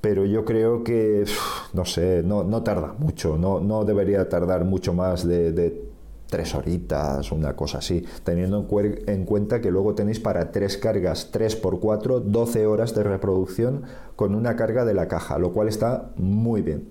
pero 0.01 0.25
yo 0.25 0.45
creo 0.45 0.83
que, 0.83 1.25
no 1.73 1.85
sé, 1.85 2.23
no, 2.23 2.45
no 2.45 2.63
tarda 2.63 2.95
mucho, 2.99 3.37
no, 3.37 3.61
no 3.61 3.85
debería 3.85 4.29
tardar 4.29 4.65
mucho 4.65 4.95
más 4.95 5.27
de, 5.27 5.53
de 5.53 5.91
tres 6.31 6.55
horitas, 6.55 7.33
una 7.33 7.55
cosa 7.57 7.79
así, 7.79 8.05
teniendo 8.25 8.67
en, 9.07 9.25
cuenta 9.25 9.61
que 9.61 9.71
luego 9.71 9.95
tenéis 9.95 10.21
para 10.21 10.51
tres 10.53 10.79
cargas, 10.79 11.31
3 11.33 11.57
por 11.57 11.81
4, 11.81 12.21
12 12.21 12.67
horas 12.67 12.95
de 12.95 13.03
reproducción 13.03 13.83
con 14.17 14.35
una 14.35 14.57
carga 14.57 14.85
de 14.85 14.95
la 14.95 15.09
caja, 15.09 15.39
lo 15.39 15.53
cual 15.53 15.69
está 15.69 16.13
muy 16.17 16.63
bien. 16.63 16.89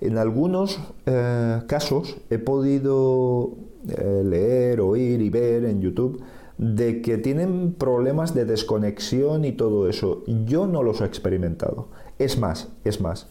En 0.00 0.18
algunos 0.18 0.80
eh, 1.06 1.62
casos 1.68 2.16
he 2.30 2.38
podido 2.38 3.52
eh, 3.88 4.22
leer, 4.24 4.80
oír 4.80 5.20
y 5.20 5.30
ver 5.30 5.64
en 5.64 5.80
YouTube 5.80 6.22
de 6.58 7.02
que 7.02 7.18
tienen 7.18 7.74
problemas 7.74 8.34
de 8.34 8.44
desconexión 8.44 9.44
y 9.44 9.52
todo 9.52 9.88
eso. 9.88 10.24
Yo 10.46 10.66
no 10.66 10.82
los 10.82 11.00
he 11.00 11.04
experimentado. 11.04 11.88
Es 12.18 12.38
más, 12.38 12.68
es 12.84 13.00
más. 13.00 13.28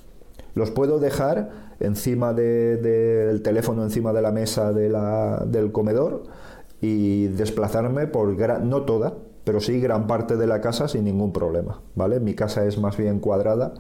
Los 0.56 0.72
puedo 0.72 1.00
dejar 1.00 1.50
encima 1.80 2.34
del 2.34 3.42
teléfono, 3.42 3.84
encima 3.84 4.14
de 4.14 4.22
la 4.22 4.32
mesa 4.32 4.74
del 4.74 5.72
comedor 5.72 6.24
y 6.82 7.28
desplazarme 7.28 8.08
por, 8.08 8.36
no 8.64 8.84
toda, 8.84 9.14
pero 9.44 9.60
sí 9.60 9.80
gran 9.80 10.08
parte 10.08 10.38
de 10.38 10.48
la 10.48 10.62
casa 10.62 10.88
sin 10.88 11.06
ningún 11.06 11.34
problema, 11.34 11.82
¿vale? 11.96 12.20
Mi 12.20 12.36
casa 12.36 12.66
es 12.66 12.78
más 12.78 12.98
bien 12.98 13.20
cuadrada 13.20 13.74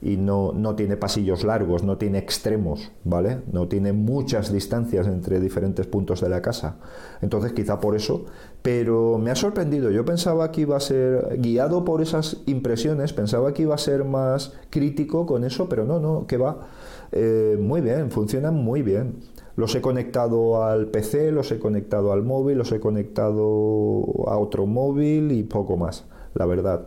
y 0.00 0.16
no, 0.16 0.52
no, 0.52 0.76
tiene 0.76 0.96
pasillos 0.96 1.42
largos, 1.42 1.82
no 1.82 1.98
tiene 1.98 2.18
extremos, 2.18 2.92
¿vale? 3.04 3.38
No 3.50 3.66
tiene 3.66 3.92
muchas 3.92 4.52
distancias 4.52 5.08
entre 5.08 5.40
diferentes 5.40 5.86
puntos 5.86 6.20
de 6.20 6.28
la 6.28 6.40
casa. 6.40 6.76
Entonces, 7.20 7.52
quizá 7.52 7.80
por 7.80 7.96
eso, 7.96 8.26
pero 8.62 9.18
me 9.18 9.32
ha 9.32 9.34
sorprendido. 9.34 9.90
Yo 9.90 10.04
pensaba 10.04 10.52
que 10.52 10.60
iba 10.60 10.76
a 10.76 10.80
ser, 10.80 11.38
guiado 11.40 11.84
por 11.84 12.00
esas 12.00 12.38
impresiones, 12.46 13.12
pensaba 13.12 13.52
que 13.52 13.62
iba 13.62 13.74
a 13.74 13.78
ser 13.78 14.04
más 14.04 14.52
crítico 14.70 15.26
con 15.26 15.42
eso, 15.42 15.68
pero 15.68 15.84
no, 15.84 15.98
no, 15.98 16.26
que 16.26 16.36
va. 16.36 16.68
Eh, 17.10 17.56
muy 17.60 17.80
bien, 17.80 18.12
funcionan 18.12 18.54
muy 18.54 18.82
bien. 18.82 19.16
Los 19.56 19.74
he 19.74 19.80
conectado 19.80 20.62
al 20.62 20.86
PC, 20.86 21.32
los 21.32 21.50
he 21.50 21.58
conectado 21.58 22.12
al 22.12 22.22
móvil, 22.22 22.58
los 22.58 22.70
he 22.70 22.78
conectado 22.78 24.04
a 24.28 24.38
otro 24.38 24.66
móvil 24.66 25.32
y 25.32 25.42
poco 25.42 25.76
más, 25.76 26.04
la 26.34 26.46
verdad. 26.46 26.86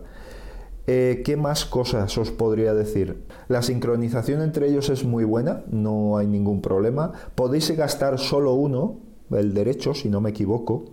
Eh, 0.88 1.22
¿Qué 1.24 1.38
más 1.38 1.66
cosas 1.66 2.18
os 2.18 2.32
podría 2.32 2.74
decir? 2.74 3.24
La 3.48 3.62
sincronización 3.62 4.42
entre 4.42 4.68
ellos 4.68 4.90
es 4.90 5.04
muy 5.06 5.24
buena, 5.24 5.64
no 5.70 6.18
hay 6.18 6.28
ningún 6.28 6.62
problema. 6.62 7.12
Podéis 7.36 7.70
gastar 7.76 8.20
solo 8.20 8.54
uno, 8.54 8.98
el 9.32 9.54
derecho, 9.54 9.94
si 9.94 10.10
no 10.10 10.22
me 10.22 10.32
equivoco. 10.32 10.86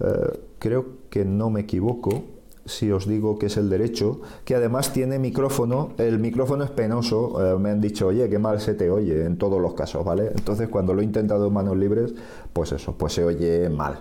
Eh, 0.00 0.40
creo 0.58 0.86
que 1.10 1.24
no 1.24 1.50
me 1.50 1.60
equivoco 1.60 2.38
si 2.68 2.92
os 2.92 3.08
digo 3.08 3.38
que 3.38 3.46
es 3.46 3.56
el 3.56 3.70
derecho, 3.70 4.20
que 4.44 4.54
además 4.54 4.92
tiene 4.92 5.18
micrófono, 5.18 5.94
el 5.96 6.18
micrófono 6.18 6.64
es 6.64 6.70
penoso, 6.70 7.54
eh, 7.54 7.58
me 7.58 7.70
han 7.70 7.80
dicho, 7.80 8.08
oye, 8.08 8.28
qué 8.28 8.38
mal 8.38 8.60
se 8.60 8.74
te 8.74 8.90
oye 8.90 9.24
en 9.24 9.38
todos 9.38 9.60
los 9.60 9.74
casos, 9.74 10.04
¿vale? 10.04 10.30
Entonces 10.34 10.68
cuando 10.68 10.92
lo 10.94 11.00
he 11.00 11.04
intentado 11.04 11.46
en 11.46 11.52
manos 11.52 11.76
libres, 11.76 12.14
pues 12.52 12.72
eso, 12.72 12.94
pues 12.96 13.14
se 13.14 13.24
oye 13.24 13.70
mal, 13.70 14.00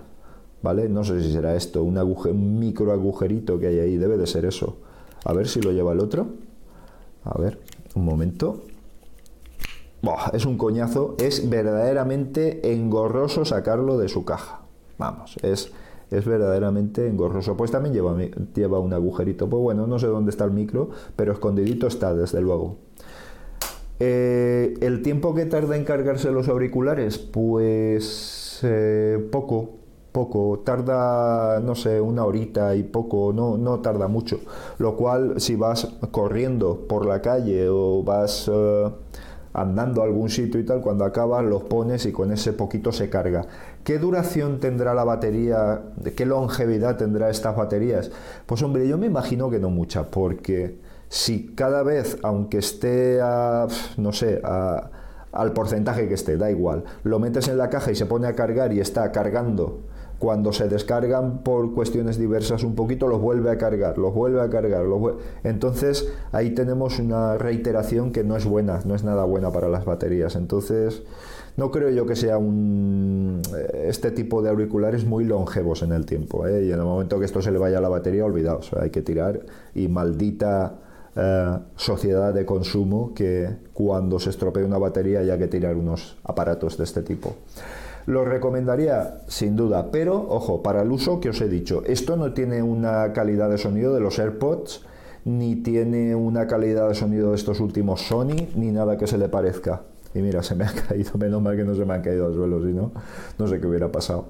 ¿vale? 0.61 0.89
No 0.89 1.03
sé 1.03 1.21
si 1.21 1.31
será 1.31 1.55
esto, 1.55 1.81
un, 1.83 1.97
un 1.97 2.59
micro 2.59 2.91
agujerito 2.91 3.57
que 3.57 3.67
hay 3.67 3.79
ahí, 3.79 3.97
debe 3.97 4.17
de 4.17 4.27
ser 4.27 4.45
eso. 4.45 4.77
A 5.27 5.33
ver 5.33 5.49
si 5.49 5.61
lo 5.61 5.73
lleva 5.73 5.91
el 5.91 5.99
otro. 5.99 6.25
A 7.25 7.37
ver, 7.37 7.59
un 7.95 8.05
momento. 8.05 8.63
es 10.31 10.45
un 10.45 10.57
coñazo. 10.57 11.17
Es 11.19 11.49
verdaderamente 11.49 12.71
engorroso 12.71 13.43
sacarlo 13.43 13.97
de 13.97 14.07
su 14.07 14.23
caja. 14.23 14.61
Vamos, 14.97 15.35
es, 15.43 15.73
es 16.11 16.25
verdaderamente 16.25 17.09
engorroso. 17.09 17.57
Pues 17.57 17.71
también 17.71 17.93
lleva, 17.93 18.15
lleva 18.55 18.79
un 18.79 18.93
agujerito. 18.93 19.49
Pues 19.49 19.61
bueno, 19.61 19.85
no 19.85 19.99
sé 19.99 20.07
dónde 20.07 20.29
está 20.31 20.45
el 20.45 20.51
micro, 20.51 20.91
pero 21.17 21.33
escondidito 21.33 21.87
está, 21.87 22.15
desde 22.15 22.39
luego. 22.39 22.77
Eh, 23.99 24.77
¿El 24.79 25.01
tiempo 25.01 25.35
que 25.35 25.45
tarda 25.45 25.75
en 25.75 25.83
cargarse 25.83 26.31
los 26.31 26.47
auriculares? 26.47 27.17
Pues 27.17 28.61
eh, 28.63 29.27
poco, 29.29 29.71
poco, 30.11 30.61
tarda, 30.65 31.59
no 31.59 31.75
sé, 31.75 32.01
una 32.01 32.25
horita 32.25 32.75
y 32.75 32.83
poco, 32.83 33.31
no, 33.33 33.57
no 33.57 33.79
tarda 33.79 34.07
mucho. 34.07 34.39
Lo 34.77 34.95
cual, 34.95 35.39
si 35.39 35.55
vas 35.55 35.87
corriendo 36.11 36.87
por 36.87 37.05
la 37.05 37.21
calle 37.21 37.67
o 37.69 38.03
vas 38.03 38.49
eh, 38.51 38.89
andando 39.53 40.01
a 40.01 40.05
algún 40.05 40.29
sitio 40.29 40.59
y 40.59 40.63
tal, 40.65 40.81
cuando 40.81 41.05
acabas 41.05 41.43
los 41.43 41.63
pones 41.63 42.05
y 42.05 42.11
con 42.11 42.31
ese 42.31 42.53
poquito 42.53 42.91
se 42.91 43.09
carga. 43.09 43.45
¿Qué 43.83 43.99
duración 43.99 44.59
tendrá 44.59 44.93
la 44.93 45.03
batería? 45.03 45.81
¿Qué 46.15 46.25
longevidad 46.25 46.97
tendrá 46.97 47.29
estas 47.29 47.55
baterías? 47.55 48.11
Pues 48.45 48.61
hombre, 48.61 48.87
yo 48.87 48.97
me 48.97 49.05
imagino 49.05 49.49
que 49.49 49.59
no 49.59 49.69
mucha, 49.69 50.11
porque 50.11 50.79
si 51.09 51.55
cada 51.55 51.83
vez, 51.83 52.17
aunque 52.21 52.57
esté 52.57 53.21
a, 53.21 53.67
no 53.97 54.11
sé, 54.11 54.41
al 55.31 55.53
porcentaje 55.53 56.07
que 56.07 56.15
esté, 56.15 56.37
da 56.37 56.51
igual, 56.51 56.83
lo 57.03 57.19
metes 57.19 57.47
en 57.47 57.57
la 57.57 57.69
caja 57.69 57.91
y 57.91 57.95
se 57.95 58.05
pone 58.05 58.27
a 58.27 58.35
cargar 58.35 58.73
y 58.73 58.79
está 58.79 59.11
cargando 59.11 59.81
cuando 60.19 60.51
se 60.51 60.67
descargan 60.67 61.39
por 61.39 61.73
cuestiones 61.73 62.17
diversas 62.17 62.63
un 62.63 62.75
poquito, 62.75 63.07
los 63.07 63.21
vuelve 63.21 63.51
a 63.51 63.57
cargar, 63.57 63.97
los 63.97 64.13
vuelve 64.13 64.41
a 64.41 64.49
cargar. 64.49 64.83
Los 64.83 65.13
Entonces 65.43 66.11
ahí 66.31 66.51
tenemos 66.51 66.99
una 66.99 67.37
reiteración 67.37 68.11
que 68.11 68.23
no 68.23 68.35
es 68.35 68.45
buena, 68.45 68.79
no 68.85 68.95
es 68.95 69.03
nada 69.03 69.25
buena 69.25 69.51
para 69.51 69.69
las 69.69 69.85
baterías. 69.85 70.35
Entonces 70.35 71.03
no 71.55 71.71
creo 71.71 71.89
yo 71.89 72.05
que 72.05 72.15
sea 72.15 72.37
un, 72.37 73.41
eh, 73.55 73.85
este 73.89 74.11
tipo 74.11 74.41
de 74.41 74.49
auriculares 74.49 75.05
muy 75.05 75.23
longevos 75.23 75.83
en 75.83 75.91
el 75.91 76.05
tiempo. 76.05 76.47
¿eh? 76.47 76.65
Y 76.65 76.71
en 76.71 76.79
el 76.79 76.85
momento 76.85 77.19
que 77.19 77.25
esto 77.25 77.41
se 77.41 77.51
le 77.51 77.59
vaya 77.59 77.77
a 77.77 77.81
la 77.81 77.89
batería, 77.89 78.25
olvidaos, 78.25 78.71
hay 78.73 78.89
que 78.89 79.01
tirar 79.01 79.41
y 79.75 79.87
maldita... 79.87 80.79
Eh, 81.19 81.57
sociedad 81.75 82.31
de 82.31 82.45
consumo 82.45 83.15
que 83.15 83.49
cuando 83.73 84.19
se 84.19 84.29
estropee 84.29 84.63
una 84.63 84.77
batería 84.77 85.21
haya 85.21 85.35
que 85.35 85.47
tirar 85.47 85.75
unos 85.75 86.15
aparatos 86.23 86.77
de 86.77 86.83
este 86.83 87.01
tipo. 87.01 87.33
Lo 88.07 88.23
recomendaría 88.23 89.19
sin 89.27 89.57
duda, 89.57 89.91
pero 89.91 90.15
ojo, 90.29 90.63
para 90.63 90.81
el 90.81 90.91
uso 90.93 91.19
que 91.19 91.27
os 91.27 91.41
he 91.41 91.49
dicho, 91.49 91.83
esto 91.85 92.15
no 92.15 92.31
tiene 92.31 92.63
una 92.63 93.11
calidad 93.11 93.49
de 93.49 93.57
sonido 93.57 93.93
de 93.93 93.99
los 93.99 94.17
AirPods, 94.17 94.85
ni 95.25 95.57
tiene 95.57 96.15
una 96.15 96.47
calidad 96.47 96.87
de 96.87 96.95
sonido 96.95 97.31
de 97.31 97.35
estos 97.35 97.59
últimos 97.59 98.03
Sony, 98.03 98.47
ni 98.55 98.71
nada 98.71 98.95
que 98.95 99.07
se 99.07 99.17
le 99.17 99.27
parezca. 99.27 99.81
Y 100.15 100.19
mira, 100.19 100.41
se 100.41 100.55
me 100.55 100.63
ha 100.63 100.71
caído, 100.87 101.11
menos 101.19 101.41
mal 101.41 101.57
que 101.57 101.65
no 101.65 101.75
se 101.75 101.83
me 101.83 101.95
han 101.95 102.01
caído 102.01 102.27
al 102.27 102.33
suelo, 102.33 102.61
si 102.65 102.71
no, 102.71 102.93
no 103.37 103.47
sé 103.47 103.59
qué 103.59 103.67
hubiera 103.67 103.91
pasado. 103.91 104.29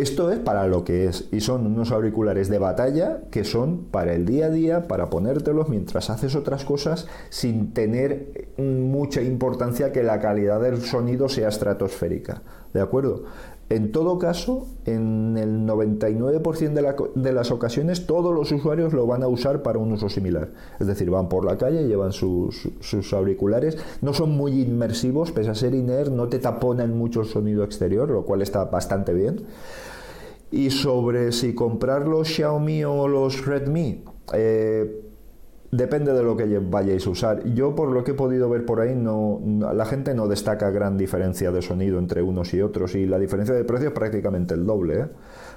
Esto 0.00 0.32
es 0.32 0.38
para 0.38 0.66
lo 0.66 0.82
que 0.82 1.04
es 1.04 1.28
y 1.30 1.40
son 1.40 1.66
unos 1.66 1.92
auriculares 1.92 2.48
de 2.48 2.58
batalla 2.58 3.20
que 3.30 3.44
son 3.44 3.84
para 3.90 4.14
el 4.14 4.24
día 4.24 4.46
a 4.46 4.48
día, 4.48 4.88
para 4.88 5.10
ponértelos 5.10 5.68
mientras 5.68 6.08
haces 6.08 6.34
otras 6.34 6.64
cosas 6.64 7.06
sin 7.28 7.74
tener 7.74 8.48
mucha 8.56 9.20
importancia 9.20 9.92
que 9.92 10.02
la 10.02 10.18
calidad 10.18 10.58
del 10.62 10.80
sonido 10.80 11.28
sea 11.28 11.48
estratosférica. 11.48 12.40
¿De 12.72 12.80
acuerdo? 12.80 13.24
En 13.70 13.92
todo 13.92 14.18
caso, 14.18 14.66
en 14.84 15.36
el 15.38 15.64
99% 15.64 17.12
de, 17.14 17.32
las 17.32 17.50
ocasiones, 17.52 18.04
todos 18.04 18.34
los 18.34 18.50
usuarios 18.50 18.92
lo 18.92 19.06
van 19.06 19.22
a 19.22 19.28
usar 19.28 19.62
para 19.62 19.78
un 19.78 19.92
uso 19.92 20.08
similar. 20.08 20.50
Es 20.80 20.88
decir, 20.88 21.08
van 21.08 21.28
por 21.28 21.44
la 21.44 21.56
calle, 21.56 21.86
llevan 21.86 22.10
sus, 22.10 22.68
auriculares, 23.12 23.78
no 24.02 24.12
son 24.12 24.36
muy 24.36 24.60
inmersivos, 24.60 25.30
pese 25.30 25.50
a 25.50 25.54
ser 25.54 25.74
iner, 25.74 26.10
no 26.10 26.28
te 26.28 26.40
taponan 26.40 26.98
mucho 26.98 27.20
el 27.20 27.28
sonido 27.28 27.62
exterior, 27.62 28.10
lo 28.10 28.24
cual 28.24 28.42
está 28.42 28.64
bastante 28.64 29.14
bien. 29.14 29.44
Y 30.50 30.70
sobre 30.70 31.30
si 31.30 31.54
comprar 31.54 32.08
los 32.08 32.26
Xiaomi 32.26 32.82
o 32.82 33.06
los 33.06 33.46
Redmi, 33.46 34.02
eh, 34.32 35.09
Depende 35.72 36.12
de 36.12 36.24
lo 36.24 36.36
que 36.36 36.58
vayáis 36.58 37.06
a 37.06 37.10
usar. 37.10 37.44
Yo, 37.54 37.76
por 37.76 37.90
lo 37.92 38.02
que 38.02 38.10
he 38.10 38.14
podido 38.14 38.50
ver 38.50 38.64
por 38.64 38.80
ahí, 38.80 38.96
no, 38.96 39.40
la 39.72 39.84
gente 39.84 40.14
no 40.14 40.26
destaca 40.26 40.70
gran 40.70 40.98
diferencia 40.98 41.52
de 41.52 41.62
sonido 41.62 42.00
entre 42.00 42.22
unos 42.22 42.52
y 42.54 42.60
otros 42.60 42.96
y 42.96 43.06
la 43.06 43.20
diferencia 43.20 43.54
de 43.54 43.62
precio 43.62 43.88
es 43.88 43.94
prácticamente 43.94 44.54
el 44.54 44.66
doble. 44.66 45.00
¿eh? 45.00 45.06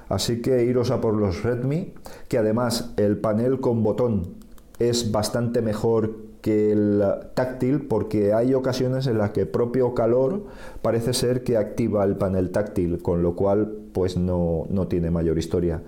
Así 0.08 0.40
que 0.40 0.64
iros 0.64 0.92
a 0.92 1.00
por 1.00 1.14
los 1.14 1.42
Redmi, 1.42 1.94
que 2.28 2.38
además 2.38 2.94
el 2.96 3.18
panel 3.18 3.58
con 3.58 3.82
botón 3.82 4.36
es 4.78 5.10
bastante 5.10 5.62
mejor 5.62 6.33
que 6.44 6.72
el 6.72 7.02
táctil 7.32 7.86
porque 7.86 8.34
hay 8.34 8.52
ocasiones 8.52 9.06
en 9.06 9.16
las 9.16 9.30
que 9.30 9.46
propio 9.46 9.94
calor 9.94 10.44
parece 10.82 11.14
ser 11.14 11.42
que 11.42 11.56
activa 11.56 12.04
el 12.04 12.18
panel 12.18 12.50
táctil, 12.50 13.00
con 13.00 13.22
lo 13.22 13.34
cual 13.34 13.72
pues 13.94 14.18
no, 14.18 14.66
no 14.68 14.86
tiene 14.86 15.10
mayor 15.10 15.38
historia 15.38 15.80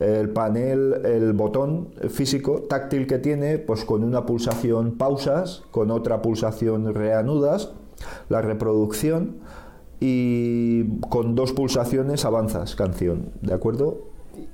el 0.00 0.30
panel, 0.30 1.02
el 1.04 1.32
botón 1.34 1.90
físico 2.08 2.62
táctil 2.62 3.06
que 3.06 3.18
tiene, 3.18 3.58
pues 3.58 3.84
con 3.84 4.02
una 4.02 4.26
pulsación 4.26 4.96
pausas, 4.96 5.62
con 5.70 5.90
otra 5.90 6.22
pulsación 6.22 6.92
reanudas, 6.92 7.72
la 8.28 8.40
reproducción 8.40 9.36
y 10.00 10.98
con 11.10 11.36
dos 11.36 11.52
pulsaciones 11.52 12.24
avanzas 12.24 12.74
canción, 12.74 13.26
¿de 13.42 13.52
acuerdo? 13.52 14.08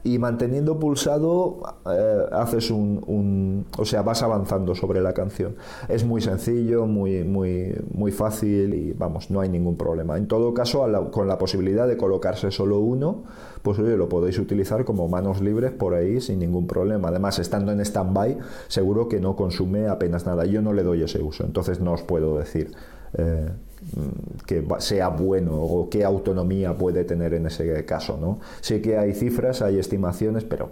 Y 0.04 0.18
manteniendo 0.18 0.78
pulsado 0.78 1.60
eh, 1.90 2.22
haces 2.32 2.70
un, 2.70 3.66
o 3.76 3.84
sea 3.84 4.02
vas 4.02 4.22
avanzando 4.22 4.74
sobre 4.74 5.00
la 5.00 5.12
canción. 5.12 5.56
Es 5.88 6.04
muy 6.04 6.20
sencillo 6.20 6.86
muy 6.86 7.24
muy 7.24 7.74
muy 7.92 8.12
fácil 8.12 8.74
y 8.74 8.92
vamos 8.92 9.30
no 9.30 9.40
hay 9.40 9.48
ningún 9.48 9.76
problema. 9.76 10.16
En 10.16 10.28
todo 10.28 10.54
caso 10.54 10.86
con 11.10 11.28
la 11.28 11.38
posibilidad 11.38 11.86
de 11.88 11.96
colocarse 11.96 12.50
solo 12.50 12.78
uno 12.80 13.24
pues 13.62 13.78
oye 13.78 13.96
lo 13.96 14.08
podéis 14.08 14.38
utilizar 14.38 14.84
como 14.84 15.08
manos 15.08 15.40
libres 15.40 15.72
por 15.72 15.94
ahí 15.94 16.20
sin 16.20 16.38
ningún 16.38 16.66
problema. 16.66 17.08
Además 17.08 17.38
estando 17.38 17.72
en 17.72 17.80
stand-by 17.80 18.38
seguro 18.68 19.08
que 19.08 19.20
no 19.20 19.36
consume 19.36 19.88
apenas 19.88 20.26
nada. 20.26 20.46
Yo 20.46 20.62
no 20.62 20.72
le 20.72 20.82
doy 20.82 21.02
ese 21.02 21.22
uso 21.22 21.44
entonces 21.44 21.80
no 21.80 21.92
os 21.92 22.02
puedo 22.02 22.38
decir 22.38 22.72
eh, 23.14 23.48
que 24.46 24.64
sea 24.78 25.08
bueno 25.08 25.54
o 25.54 25.88
qué 25.88 26.04
autonomía 26.04 26.76
puede 26.76 27.04
tener 27.04 27.34
en 27.34 27.46
ese 27.46 27.84
caso. 27.84 28.18
¿no? 28.20 28.38
Sé 28.60 28.80
que 28.80 28.98
hay 28.98 29.12
cifras, 29.12 29.62
hay 29.62 29.78
estimaciones, 29.78 30.44
pero 30.44 30.70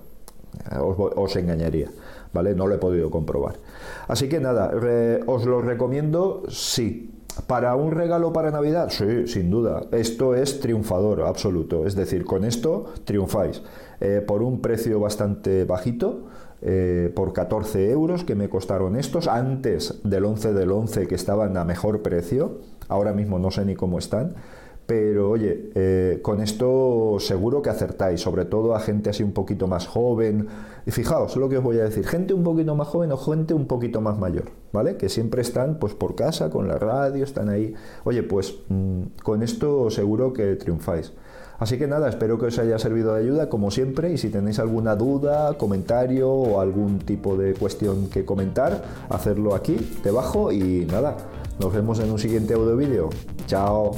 eh, 0.70 0.78
os, 0.78 1.36
engañaría, 1.36 1.90
¿vale? 2.32 2.54
No 2.54 2.66
lo 2.66 2.74
he 2.74 2.78
podido 2.78 3.10
comprobar. 3.10 3.56
Así 4.08 4.28
que 4.28 4.40
nada, 4.40 4.72
os 5.26 5.46
lo 5.46 5.60
recomiendo, 5.60 6.42
sí. 6.48 7.10
¿Para 7.48 7.74
un 7.74 7.90
regalo 7.90 8.32
para 8.32 8.52
Navidad? 8.52 8.90
Sí, 8.90 9.26
sin 9.26 9.50
duda. 9.50 9.82
Esto 9.90 10.36
es 10.36 10.60
triunfador 10.60 11.22
absoluto. 11.22 11.84
Es 11.84 11.96
decir, 11.96 12.24
con 12.24 12.44
esto 12.44 12.86
triunfáis. 13.04 13.60
Eh, 14.00 14.22
por 14.24 14.42
un 14.42 14.60
precio 14.60 15.00
bastante 15.00 15.64
bajito, 15.64 16.26
eh, 16.62 17.12
por 17.14 17.32
14 17.32 17.90
euros 17.90 18.22
que 18.22 18.34
me 18.36 18.48
costaron 18.48 18.96
estos, 18.96 19.26
antes 19.26 20.00
del 20.04 20.24
11 20.24 20.52
del 20.52 20.70
11 20.70 21.08
que 21.08 21.14
estaban 21.14 21.56
a 21.56 21.64
mejor 21.64 22.02
precio 22.02 22.60
ahora 22.88 23.12
mismo 23.12 23.38
no 23.38 23.50
sé 23.50 23.64
ni 23.64 23.74
cómo 23.74 23.98
están, 23.98 24.34
Pero 24.86 25.30
oye, 25.30 25.70
eh, 25.74 26.18
con 26.20 26.42
esto 26.42 27.16
seguro 27.18 27.62
que 27.62 27.70
acertáis, 27.70 28.20
sobre 28.20 28.44
todo 28.44 28.74
a 28.74 28.80
gente 28.80 29.08
así 29.08 29.22
un 29.22 29.32
poquito 29.32 29.66
más 29.66 29.86
joven. 29.86 30.46
Y 30.86 30.90
fijaos 30.90 31.36
lo 31.36 31.48
que 31.48 31.56
os 31.56 31.64
voy 31.64 31.78
a 31.78 31.84
decir, 31.84 32.06
gente 32.06 32.34
un 32.34 32.44
poquito 32.44 32.74
más 32.74 32.88
joven 32.88 33.10
o 33.12 33.16
gente 33.16 33.54
un 33.54 33.66
poquito 33.66 34.02
más 34.02 34.18
mayor, 34.18 34.50
¿vale? 34.72 34.98
Que 34.98 35.08
siempre 35.08 35.40
están 35.40 35.78
pues 35.78 35.94
por 35.94 36.14
casa, 36.14 36.50
con 36.50 36.68
la 36.68 36.76
radio, 36.78 37.24
están 37.24 37.48
ahí. 37.48 37.72
Oye, 38.04 38.22
pues 38.22 38.58
mm, 38.68 39.02
con 39.22 39.42
esto 39.42 39.88
seguro 39.90 40.34
que 40.34 40.56
triunfáis. 40.56 41.14
Así 41.58 41.78
que 41.78 41.86
nada, 41.86 42.08
espero 42.08 42.38
que 42.38 42.46
os 42.46 42.58
haya 42.58 42.78
servido 42.78 43.14
de 43.14 43.22
ayuda 43.22 43.48
como 43.48 43.70
siempre 43.70 44.12
y 44.12 44.18
si 44.18 44.28
tenéis 44.28 44.58
alguna 44.58 44.96
duda, 44.96 45.56
comentario 45.56 46.30
o 46.30 46.60
algún 46.60 46.98
tipo 46.98 47.36
de 47.36 47.54
cuestión 47.54 48.08
que 48.08 48.24
comentar, 48.24 48.82
hacerlo 49.08 49.54
aquí 49.54 49.76
debajo 50.02 50.52
y 50.52 50.86
nada, 50.86 51.16
nos 51.60 51.72
vemos 51.72 52.00
en 52.00 52.10
un 52.10 52.18
siguiente 52.18 52.54
audio 52.54 52.76
vídeo. 52.76 53.10
Chao. 53.46 53.92